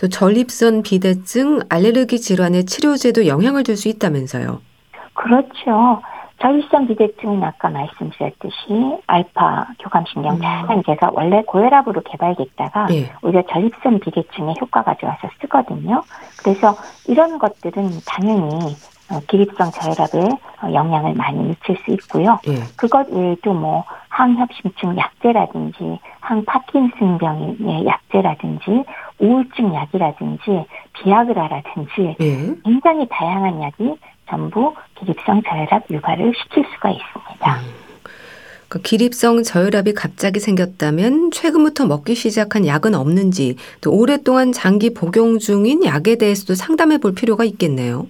[0.00, 4.60] 또 전립선 비대증, 알레르기 질환의 치료제도 영향을 줄 수 있다면서요.
[5.14, 6.02] 그렇죠.
[6.40, 10.40] 전립선 비대증은 아까 말씀드렸듯이 알파 교감신경 음.
[10.40, 13.12] 차단제가 원래 고혈압으로 개발됐다가 예.
[13.22, 16.00] 오히려 전립선 비대증에 효과가 좋아서 쓰거든요.
[16.40, 16.76] 그래서
[17.08, 18.68] 이런 것들은 당연히 어,
[19.28, 20.18] 기립성 저혈압에
[20.62, 22.38] 어, 영향을 많이 미칠 수 있고요.
[22.48, 22.56] 예.
[22.76, 28.84] 그것 외에도 뭐 항협심증 약제라든지 항파킨슨병의 약제라든지
[29.18, 32.54] 우울증 약이라든지 비아그라라든지 예.
[32.64, 33.96] 굉장히 다양한 약이
[34.28, 37.56] 전부 기립성 저혈압 유발을 시킬 수가 있습니다.
[37.56, 37.88] 음.
[38.68, 45.84] 그 기립성 저혈압이 갑자기 생겼다면 최근부터 먹기 시작한 약은 없는지 또 오랫동안 장기 복용 중인
[45.84, 48.06] 약에 대해서도 상담해 볼 필요가 있겠네요.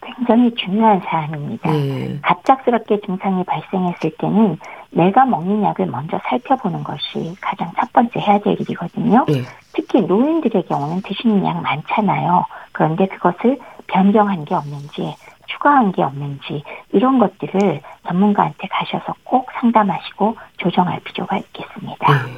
[0.00, 1.70] 굉장히 중요한 사안입니다.
[1.70, 2.18] 네.
[2.22, 4.58] 갑작스럽게 증상이 발생했을 때는
[4.90, 9.24] 내가 먹는 약을 먼저 살펴보는 것이 가장 첫 번째 해야 될 일이거든요.
[9.28, 9.42] 네.
[9.74, 12.44] 특히 노인들의 경우는 드시는 약 많잖아요.
[12.72, 15.14] 그런데 그것을 변경한 게 없는지
[15.46, 22.24] 추가한 게 없는지 이런 것들을 전문가한테 가셔서 꼭 상담하시고 조정할 필요가 있겠습니다.
[22.26, 22.32] 네.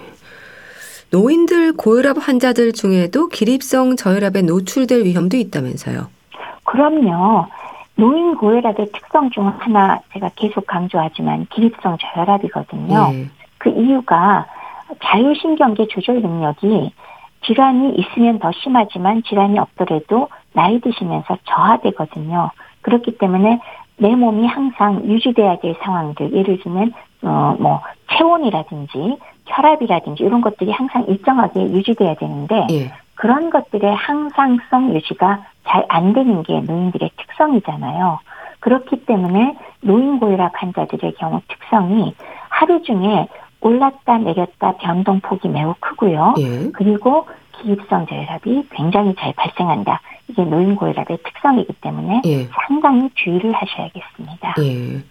[1.11, 6.20] 노인들 고혈압 환자들 중에도 기립성 저혈압에 노출될 위험도 있다면서요.
[6.71, 7.47] 그럼요.
[7.97, 13.11] 노인 고혈압의 특성 중 하나 제가 계속 강조하지만 기립성 저혈압이거든요.
[13.11, 13.27] 네.
[13.59, 14.47] 그 이유가
[15.03, 16.93] 자율신경계 조절 능력이
[17.45, 22.51] 질환이 있으면 더 심하지만 질환이 없더라도 나이 드시면서 저하되거든요.
[22.83, 23.61] 그렇기 때문에
[23.97, 26.93] 내 몸이 항상 유지돼야 될 상황들, 예를 들면
[27.23, 27.81] 어 뭐
[28.13, 32.93] 체온이라든지 혈압이라든지 이런 것들이 항상 일정하게 유지돼야 되는데 예.
[33.15, 38.21] 그런 것들의 항상성 유지가 잘 안 되는 게 노인들의 특성이잖아요.
[38.61, 42.15] 그렇기 때문에 노인 고혈압 환자들의 경우 특성이
[42.49, 43.29] 하루 중에
[43.61, 46.35] 올랐다 내렸다 변동폭이 매우 크고요.
[46.39, 46.71] 예.
[46.73, 47.27] 그리고
[47.61, 50.01] 기입성 저혈압이 굉장히 잘 발생한다.
[50.29, 52.49] 이게 노인 고혈압의 특성이기 때문에 예.
[52.67, 54.55] 상당히 주의를 하셔야겠습니다.
[54.61, 55.03] 예.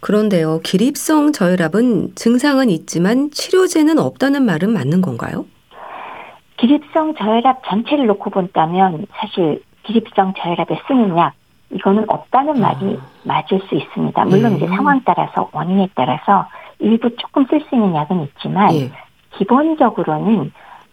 [0.00, 5.46] 그런데요, 기립성 저혈압은 증상은 있지만 치료제는 없다는 말은 맞는 건가요?
[6.62, 11.32] 기립성 저혈압 전체를 놓고 본다면 사실 기립성 저혈압에 쓰는 약
[11.70, 13.06] 이거는 없다는 말이 아.
[13.24, 14.24] 맞을 수 있습니다.
[14.26, 14.56] 물론 예.
[14.56, 16.46] 이제 상황 따라서 원인에 따라서
[16.78, 18.92] 일부 조금 쓸 수 있는 약은 있지만 예.
[19.32, 20.52] 기본적으로는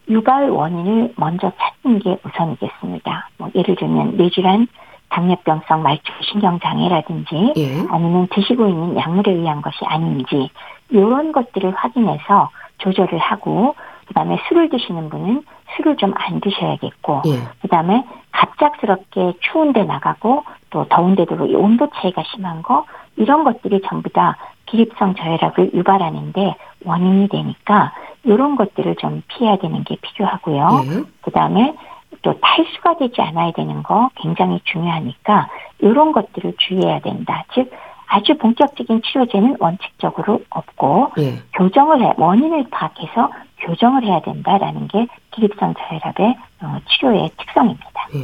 [0.10, 3.30] 유발 원인을 먼저 찾는 게 우선이겠습니다.
[3.38, 4.68] 뭐 예를 들면 뇌질환,
[5.10, 7.78] 당뇨병성 말초신경 장애라든지 예.
[7.92, 10.50] 아니면 드시고 있는 약물에 의한 것이 아닌지
[10.90, 12.50] 이런 것들을 확인해서
[12.80, 13.76] 조절을 하고
[14.10, 15.44] 그다음에 술을 드시는 분은
[15.76, 17.40] 술을 좀 안 드셔야겠고 예.
[17.62, 22.86] 그다음에 갑작스럽게 추운 데 나가고 또 더운 데도 온도 차이가 심한 거
[23.16, 26.56] 이런 것들이 전부 다 기립성 저혈압을 유발하는데
[26.86, 27.94] 원인이 되니까
[28.24, 30.68] 이런 것들을 좀 피해야 되는 게 필요하고요.
[30.88, 31.04] 네.
[31.22, 31.76] 그 다음에
[32.22, 35.48] 또 탈수가 되지 않아야 되는 거 굉장히 중요하니까
[35.80, 37.46] 이런 것들을 주의해야 된다.
[37.54, 37.72] 즉
[38.08, 41.36] 아주 본격적인 치료제는 원칙적으로 없고 네.
[41.54, 43.30] 교정을 해 원인을 파악해서
[43.62, 48.08] 교정을 해야 된다라는 게 기립성 저혈압의 어, 치료의 특성입니다.
[48.14, 48.20] 네.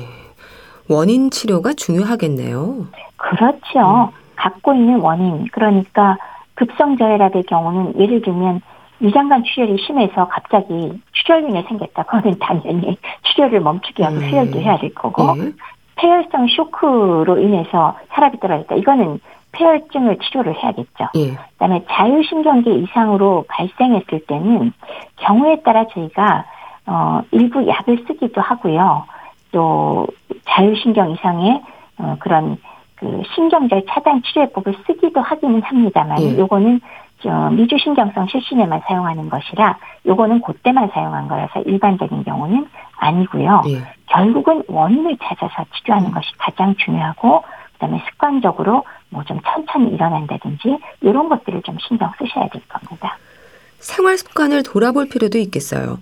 [0.89, 2.87] 원인 치료가 중요하겠네요.
[3.17, 4.11] 그렇죠.
[4.13, 4.25] 음.
[4.35, 6.17] 갖고 있는 원인 그러니까
[6.55, 8.61] 급성 저혈압의 경우는 예를 들면
[8.99, 12.03] 위장관 출혈이 심해서 갑자기 출혈균이 생겼다.
[12.03, 14.29] 그러면 당연히 출혈을 멈추게 하고 음.
[14.29, 15.55] 수혈도 해야 될 거고 음.
[15.95, 18.75] 폐혈성 쇼크로 인해서 혈압이 떨어졌다.
[18.75, 19.19] 이거는
[19.55, 21.07] 폐혈증을 치료를 해야겠죠.
[21.15, 21.35] 예.
[21.53, 24.73] 그다음에 자율신경계 이상으로 발생했을 때는
[25.17, 26.45] 경우에 따라 저희가
[26.87, 29.05] 어 일부 약을 쓰기도 하고요.
[29.51, 30.07] 또
[30.45, 31.61] 자율신경 이상의
[31.97, 32.57] 어 그런
[32.95, 36.37] 그 신경절 차단 치료법을 쓰기도 하기는 합니다만 예.
[36.37, 36.81] 요거는
[37.21, 43.63] 저 미주신경성 실신에만 사용하는 것이라 요거는 그때만 사용한 거라서 일반적인 경우는 아니고요.
[43.69, 43.81] 예.
[44.07, 47.43] 결국은 원인을 찾아서 치료하는 것이 가장 중요하고
[47.75, 53.17] 그다음에 습관적으로 뭐 좀 천천히 일어난다든지 이런 것들을 좀 신경 쓰셔야 될 겁니다.
[53.79, 55.99] 생활 습관을 돌아볼 필요도 있겠어요.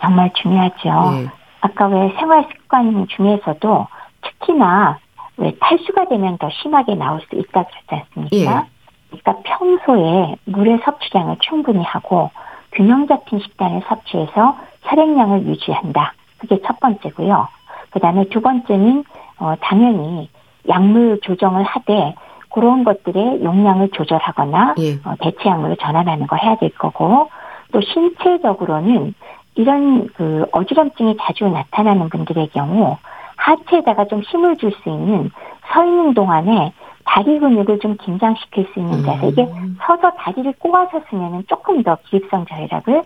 [0.00, 0.88] 정말 중요하죠.
[1.22, 1.28] 예.
[1.60, 3.86] 아까 왜 생활 습관 중에서도
[4.22, 4.98] 특히나
[5.36, 8.36] 왜 탈수가 되면 더 심하게 나올 수 있다 그랬지 않습니까?
[8.36, 8.66] 예.
[9.10, 12.30] 그러니까 평소에 물의 섭취량을 충분히 하고
[12.72, 16.14] 균형 잡힌 식단을 섭취해서 혈액량을 유지한다.
[16.38, 17.48] 그게 첫 번째고요.
[17.90, 19.04] 그 다음에 두 번째는
[19.38, 20.30] 어, 당연히
[20.68, 22.14] 약물 조정을 하되
[22.50, 24.94] 그런 것들의 용량을 조절하거나 예.
[25.04, 27.30] 어, 대체 약물을 전환하는 거 해야 될 거고
[27.72, 29.14] 또 신체적으로는
[29.54, 32.96] 이런 그 어지럼증이 자주 나타나는 분들의 경우
[33.36, 35.30] 하체에다가 좀 힘을 줄 수 있는
[35.72, 36.72] 서 있는 동안에
[37.04, 39.28] 다리 근육을 좀 긴장시킬 수 있는 자세.
[39.28, 39.78] 이게 음.
[39.80, 43.02] 서서 다리를 꼬아서 쓰면은 조금 더 기립성 저혈압을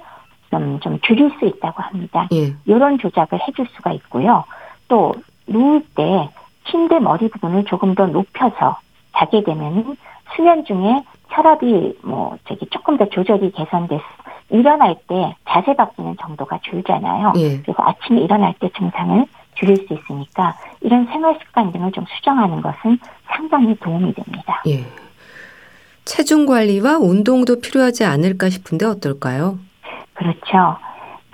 [0.51, 2.29] 좀, 좀 줄일 수 있다고 합니다.
[2.33, 2.55] 예.
[2.67, 4.45] 이런 조작을 해줄 수가 있고요.
[4.89, 5.15] 또
[5.47, 6.29] 누울 때
[6.71, 8.79] 침대 머리 부분을 조금 더 높여서
[9.17, 9.97] 자게 되면은
[10.35, 14.03] 수면 중에 혈압이 뭐 저기 조금 더 조절이 개선돼서
[14.51, 17.33] 일어날 때 자세 바뀌는 정도가 줄잖아요.
[17.37, 17.61] 예.
[17.63, 22.99] 그리고 아침에 일어날 때 증상을 줄일 수 있으니까 이런 생활 습관 등을 좀 수정하는 것은
[23.27, 24.63] 상당히 도움이 됩니다.
[24.67, 24.85] 예.
[26.05, 29.59] 체중 관리와 운동도 필요하지 않을까 싶은데 어떨까요?
[30.13, 30.77] 그렇죠.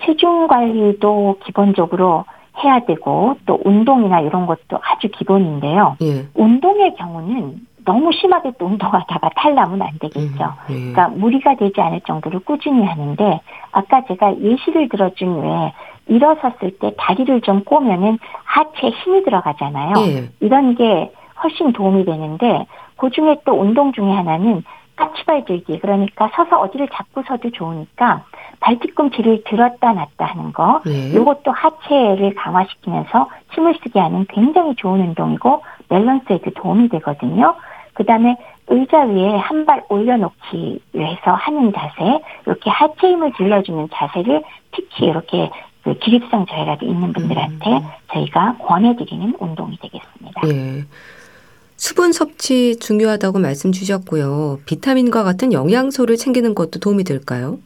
[0.03, 2.25] 체중 관리도 기본적으로
[2.63, 5.97] 해야 되고 또 운동이나 이런 것도 아주 기본인데요.
[6.03, 6.27] 예.
[6.35, 10.45] 운동의 경우는 너무 심하게 또 운동하다가 탈나면 안 되겠죠.
[10.69, 10.75] 음, 예.
[10.75, 13.41] 그러니까 무리가 되지 않을 정도로 꾸준히 하는데
[13.73, 15.73] 아까 제가 예시를 들어준 외에
[16.07, 19.95] 일어섰을 때 다리를 좀 꼬면은 하체에 힘이 들어가잖아요.
[20.09, 20.29] 예.
[20.41, 24.63] 이런 게 훨씬 도움이 되는데 그 중에 또 운동 중에 하나는
[24.97, 28.25] 까치발 들기 그러니까 서서 어디를 잡고 서도 좋으니까
[28.61, 31.11] 발뒤꿈치를 들었다 놨다 하는 거 네.
[31.11, 37.55] 이것도 하체를 강화시키면서 힘을 쓰게 하는 굉장히 좋은 운동이고 밸런스에도 도움이 되거든요.
[37.95, 38.37] 그 다음에
[38.69, 44.43] 의자 위에 한 발 올려놓기 위해서 하는 자세, 이렇게 하체 힘을 길러주는 자세를
[44.73, 45.51] 특히 이렇게
[45.83, 47.81] 그 기립성 저혈압이 있는 분들한테 음.
[48.13, 50.43] 저희가 권해드리는 운동이 되겠습니다.
[50.49, 50.85] 예.
[51.77, 54.61] 수분 섭취 중요하다고 말씀 주셨고요.
[54.67, 57.59] 비타민과 같은 영양소를 챙기는 것도 도움이 될까요?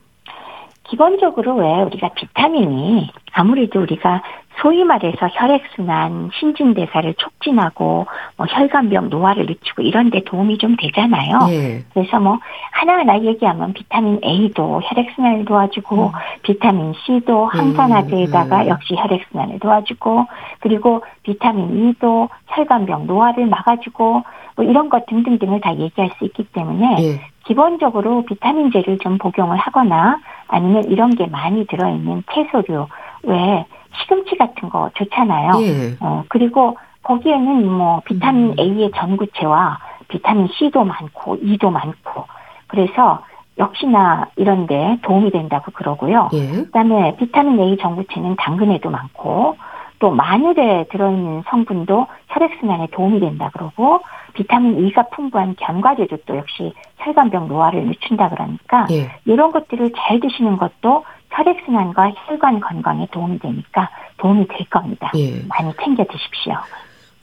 [0.95, 4.23] 기본적으로 왜 우리가 비타민이 아무래도 우리가
[4.63, 11.41] 소위 말해서 혈액순환, 신진대사를 촉진하고 뭐 혈관병, 노화를 늦추고 이런 데 도움이 좀 되잖아요.
[11.51, 11.83] 예.
[11.93, 12.39] 그래서 뭐
[12.71, 16.13] 하나하나 얘기하면 비타민 A도 혈액순환을 도와주고 음.
[16.45, 18.69] 비타민 C도 항산화제에다가 음.
[18.69, 20.27] 역시 혈액순환을 도와주고
[20.61, 24.23] 그리고 비타민 E도 혈관병, 노화를 막아주고
[24.55, 27.34] 뭐 이런 것 등등등을 다 얘기할 수 있기 때문에 예.
[27.45, 30.19] 기본적으로 비타민제를 좀 복용을 하거나
[30.49, 32.87] 아니면 이런 게 많이 들어있는 채소류
[33.25, 33.67] 왜
[34.01, 35.51] 시금치 같은 거 좋잖아요.
[35.63, 35.97] 예.
[36.01, 38.55] 어, 그리고 거기에는 뭐 비타민 음.
[38.59, 39.79] A의 전구체와
[40.09, 42.25] 비타민 C도 많고 E도 많고
[42.67, 43.21] 그래서
[43.59, 46.31] 역시나 이런데 도움이 된다고 그러고요.
[46.33, 46.65] 예.
[46.65, 49.57] 그다음에 비타민 A 전구체는 당근에도 많고
[50.01, 54.01] 또 마늘에 들어있는 성분도 혈액순환에 도움이 된다 그러고
[54.35, 59.11] 비타민 E가 풍부한 견과류도 또 역시 혈관병 노화를 늦춘다 그러니까 예.
[59.25, 65.11] 이런 것들을 잘 드시는 것도 혈액순환과 혈관 건강에 도움이 되니까 도움이 될 겁니다.
[65.17, 65.43] 예.
[65.49, 66.55] 많이 챙겨 드십시오.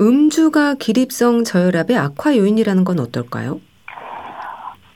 [0.01, 3.59] 음주가 기립성 저혈압의 악화 요인이라는 건 어떨까요?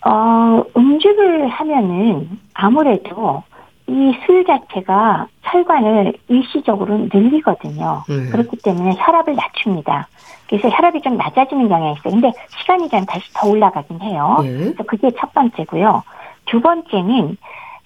[0.05, 3.43] 어, 음주를 하면은 아무래도
[3.87, 8.03] 이 술 자체가 혈관을 일시적으로 늘리거든요.
[8.07, 8.29] 네.
[8.29, 10.07] 그렇기 때문에 혈압을 낮춥니다.
[10.47, 12.13] 그래서 혈압이 좀 낮아지는 경향이 있어요.
[12.13, 14.37] 근데 시간이 지나면 다시 더 올라가긴 해요.
[14.41, 14.51] 네.
[14.51, 16.03] 그래서 그게 첫 번째고요.
[16.45, 17.37] 두 번째는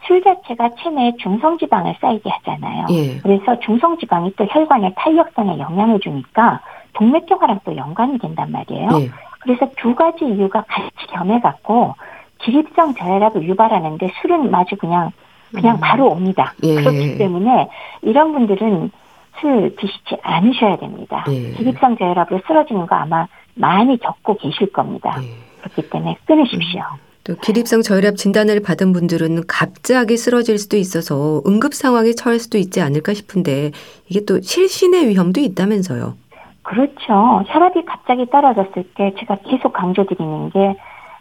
[0.07, 2.85] 술 자체가 체내에 중성지방을 쌓이게 하잖아요.
[2.91, 3.17] 예.
[3.19, 6.61] 그래서 중성지방이 또 혈관의 탄력성에 영향을 주니까
[6.93, 8.89] 동맥경화랑 또 연관이 된단 말이에요.
[9.01, 9.09] 예.
[9.41, 11.95] 그래서 두 가지 이유가 같이 겸해갖고
[12.39, 15.11] 기립성 저혈압을 유발하는데 술은 마주 그냥
[15.53, 15.79] 그냥 음.
[15.79, 16.53] 바로 옵니다.
[16.63, 16.75] 예.
[16.75, 17.69] 그렇기 때문에
[18.01, 18.91] 이런 분들은
[19.39, 21.25] 술 드시지 않으셔야 됩니다.
[21.29, 21.51] 예.
[21.53, 25.17] 기립성 저혈압으로 쓰러지는 거 아마 많이 겪고 계실 겁니다.
[25.21, 25.27] 예.
[25.61, 26.81] 그렇기 때문에 끊으십시오.
[26.81, 27.09] 음.
[27.25, 32.81] 또 기립성 저혈압 진단을 받은 분들은 갑자기 쓰러질 수도 있어서 응급 상황에 처할 수도 있지
[32.81, 33.71] 않을까 싶은데
[34.07, 36.15] 이게 또 실신의 위험도 있다면서요.
[36.63, 37.43] 그렇죠.
[37.47, 40.75] 혈압이 갑자기 떨어졌을 때 제가 계속 강조드리는 게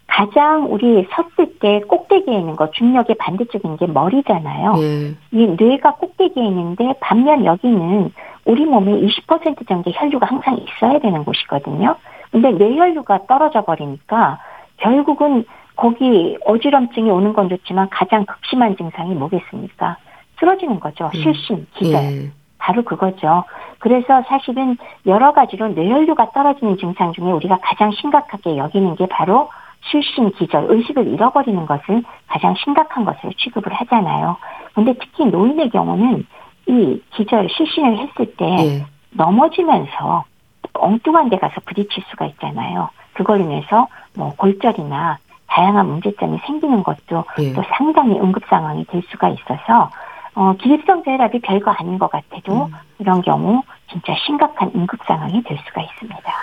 [0.09, 4.73] 가장 우리 섰을 때 꼭대기에 있는 거 중력의 반대쪽인 게 머리잖아요.
[4.79, 5.15] 예.
[5.31, 8.11] 이 뇌가 꼭대기에 있는데 반면 여기는
[8.45, 11.95] 우리 몸에 20% 정도의 혈류가 항상 있어야 되는 곳이거든요.
[12.31, 14.39] 근데 뇌혈류가 떨어져 버리니까
[14.77, 15.45] 결국은
[15.75, 19.97] 거기 어지럼증이 오는 건 좋지만 가장 극심한 증상이 뭐겠습니까?
[20.39, 21.05] 쓰러지는 거죠.
[21.05, 21.21] 음.
[21.21, 22.03] 실신, 기절.
[22.03, 22.31] 예.
[22.57, 23.45] 바로 그거죠.
[23.77, 29.49] 그래서 사실은 여러 가지로 뇌혈류가 떨어지는 증상 중에 우리가 가장 심각하게 여기는 게 바로
[29.81, 34.37] 실신, 기절, 의식을 잃어버리는 것을 가장 심각한 것으로 취급을 하잖아요.
[34.73, 36.25] 근데 특히 노인의 경우는
[36.67, 38.85] 이 기절, 실신을 했을 때 예.
[39.11, 40.25] 넘어지면서
[40.73, 42.89] 엉뚱한 데 가서 부딪힐 수가 있잖아요.
[43.13, 45.17] 그걸로 인해서 뭐 골절이나
[45.47, 47.53] 다양한 문제점이 생기는 것도 예.
[47.53, 49.89] 또 상당히 응급 상황이 될 수가 있어서
[50.35, 52.73] 어, 기립성 저혈압이 별거 아닌 것 같아도 음.
[52.99, 56.33] 이런 경우 진짜 심각한 응급 상황이 될 수가 있습니다.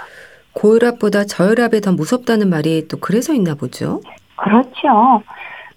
[0.57, 4.01] 고혈압보다 저혈압이 더 무섭다는 말이 또 그래서 있나 보죠?
[4.37, 5.23] 그렇죠.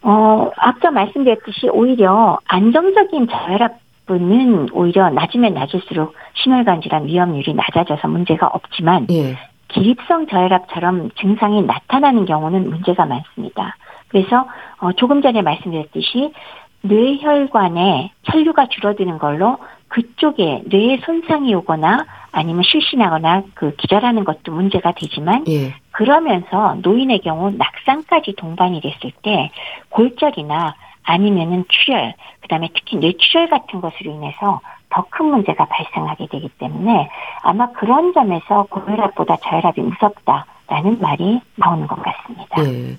[0.01, 9.07] 어, 앞서 말씀드렸듯이 오히려 안정적인 저혈압은 오히려 낮으면 낮을수록 심혈관 질환 위험률이 낮아져서 문제가 없지만
[9.11, 9.37] 예.
[9.67, 13.75] 기립성 저혈압처럼 증상이 나타나는 경우는 문제가 많습니다.
[14.07, 14.47] 그래서
[14.79, 16.33] 어, 조금 전에 말씀드렸듯이
[16.81, 19.57] 뇌혈관에 혈류가 줄어드는 걸로
[19.89, 25.73] 그쪽에 뇌에 손상이 오거나 아니면 실신하거나 그 기절하는 것도 문제가 되지만 예.
[25.91, 29.51] 그러면서 노인의 경우 낙상까지 동반이 됐을 때
[29.89, 37.09] 골절이나 아니면은 출혈, 그다음에 특히 뇌출혈 같은 것으로 인해서 더 큰 문제가 발생하게 되기 때문에
[37.43, 42.63] 아마 그런 점에서 고혈압보다 저혈압이 무섭다라는 말이 나오는 것 같습니다.
[42.63, 42.95] 예.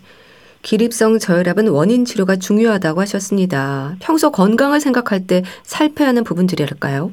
[0.62, 3.94] 기립성 저혈압은 원인 치료가 중요하다고 하셨습니다.
[4.00, 7.10] 평소 건강을 생각할 때 살펴야 하는 부분들이랄까요?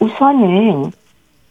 [0.00, 0.90] 우선은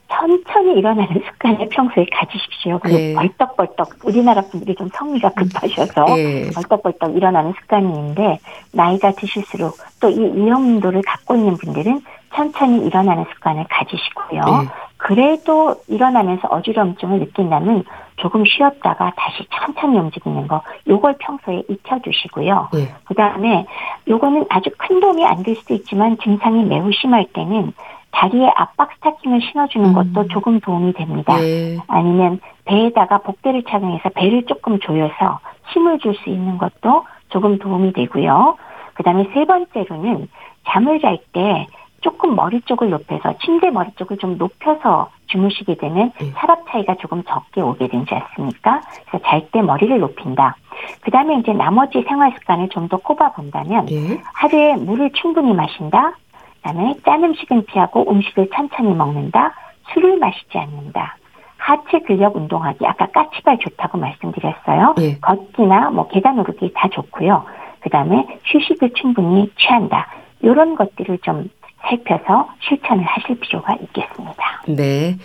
[0.09, 2.79] 천천히 일어나는 습관을 평소에 가지십시오.
[2.81, 3.13] 그리고 네.
[3.13, 6.49] 벌떡벌떡 우리나라 분들이 좀 성미가 급하셔서 네.
[6.51, 8.39] 벌떡벌떡 일어나는 습관이 있는데
[8.71, 12.01] 나이가 드실수록 또 이 위험도를 갖고 있는 분들은
[12.41, 14.41] 천천히 일어나는 습관을 가지시고요.
[14.41, 14.69] 네.
[14.97, 17.83] 그래도 일어나면서 어지러움증을 느낀다면
[18.17, 22.69] 조금 쉬었다가 다시 천천히 움직이는 거 요걸 평소에 익혀두시고요.
[22.73, 22.93] 네.
[23.05, 23.65] 그 다음에
[24.07, 27.73] 요거는 아주 큰 도움이 안 될 수도 있지만 증상이 매우 심할 때는
[28.11, 30.27] 다리에 압박 스타킹을 신어주는 것도 음.
[30.29, 31.37] 조금 도움이 됩니다.
[31.37, 31.77] 네.
[31.87, 35.39] 아니면 배에다가 복대를 착용해서 배를 조금 조여서
[35.73, 38.57] 힘을 줄 수 있는 것도 조금 도움이 되고요.
[38.93, 40.27] 그 다음에 세 번째로는
[40.67, 41.67] 잠을 잘 때
[42.07, 46.31] 조금 머리 쪽을 높여서 침대 머리 쪽을 좀 높여서 주무시게 되면 네.
[46.37, 48.79] 혈압 차이가 조금 적게 오게 되지 않습니까?
[49.09, 50.55] 그래서 잘 때 머리를 높인다.
[51.01, 54.21] 그 다음에 이제 나머지 생활 습관을 좀 더 꼽아 본다면 네.
[54.33, 56.13] 하루에 물을 충분히 마신다.
[56.61, 59.51] 그다음에 짠 음식은 피하고 음식을 천천히 먹는다.
[59.91, 61.17] 술을 마시지 않는다.
[61.57, 64.95] 하체 근력 운동하기 아까 까치발 좋다고 말씀드렸어요.
[65.01, 65.17] 예.
[65.19, 67.43] 걷기나 뭐 계단 오르기 다 좋고요.
[67.81, 70.07] 그 다음에 휴식을 충분히 취한다.
[70.39, 71.49] 이런 것들을 좀
[71.87, 74.63] 살펴서 실천을 하실 필요가 있겠습니다.
[74.67, 75.17] 네.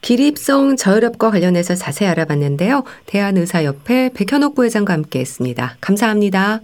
[0.00, 2.84] 기립성 저혈압과 관련해서 자세히 알아봤는데요.
[3.06, 5.76] 대한의사협회 백현옥 부회장과 함께 했습니다.
[5.80, 6.60] 감사합니다.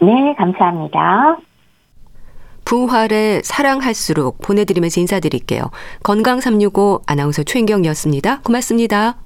[0.00, 1.38] 네, 감사합니다.
[2.64, 5.70] 부활의 사랑할수록 보내드리면서 인사드릴게요.
[6.02, 8.40] 건강365 아나운서 최인경이었습니다.
[8.42, 9.16] 고맙습니다.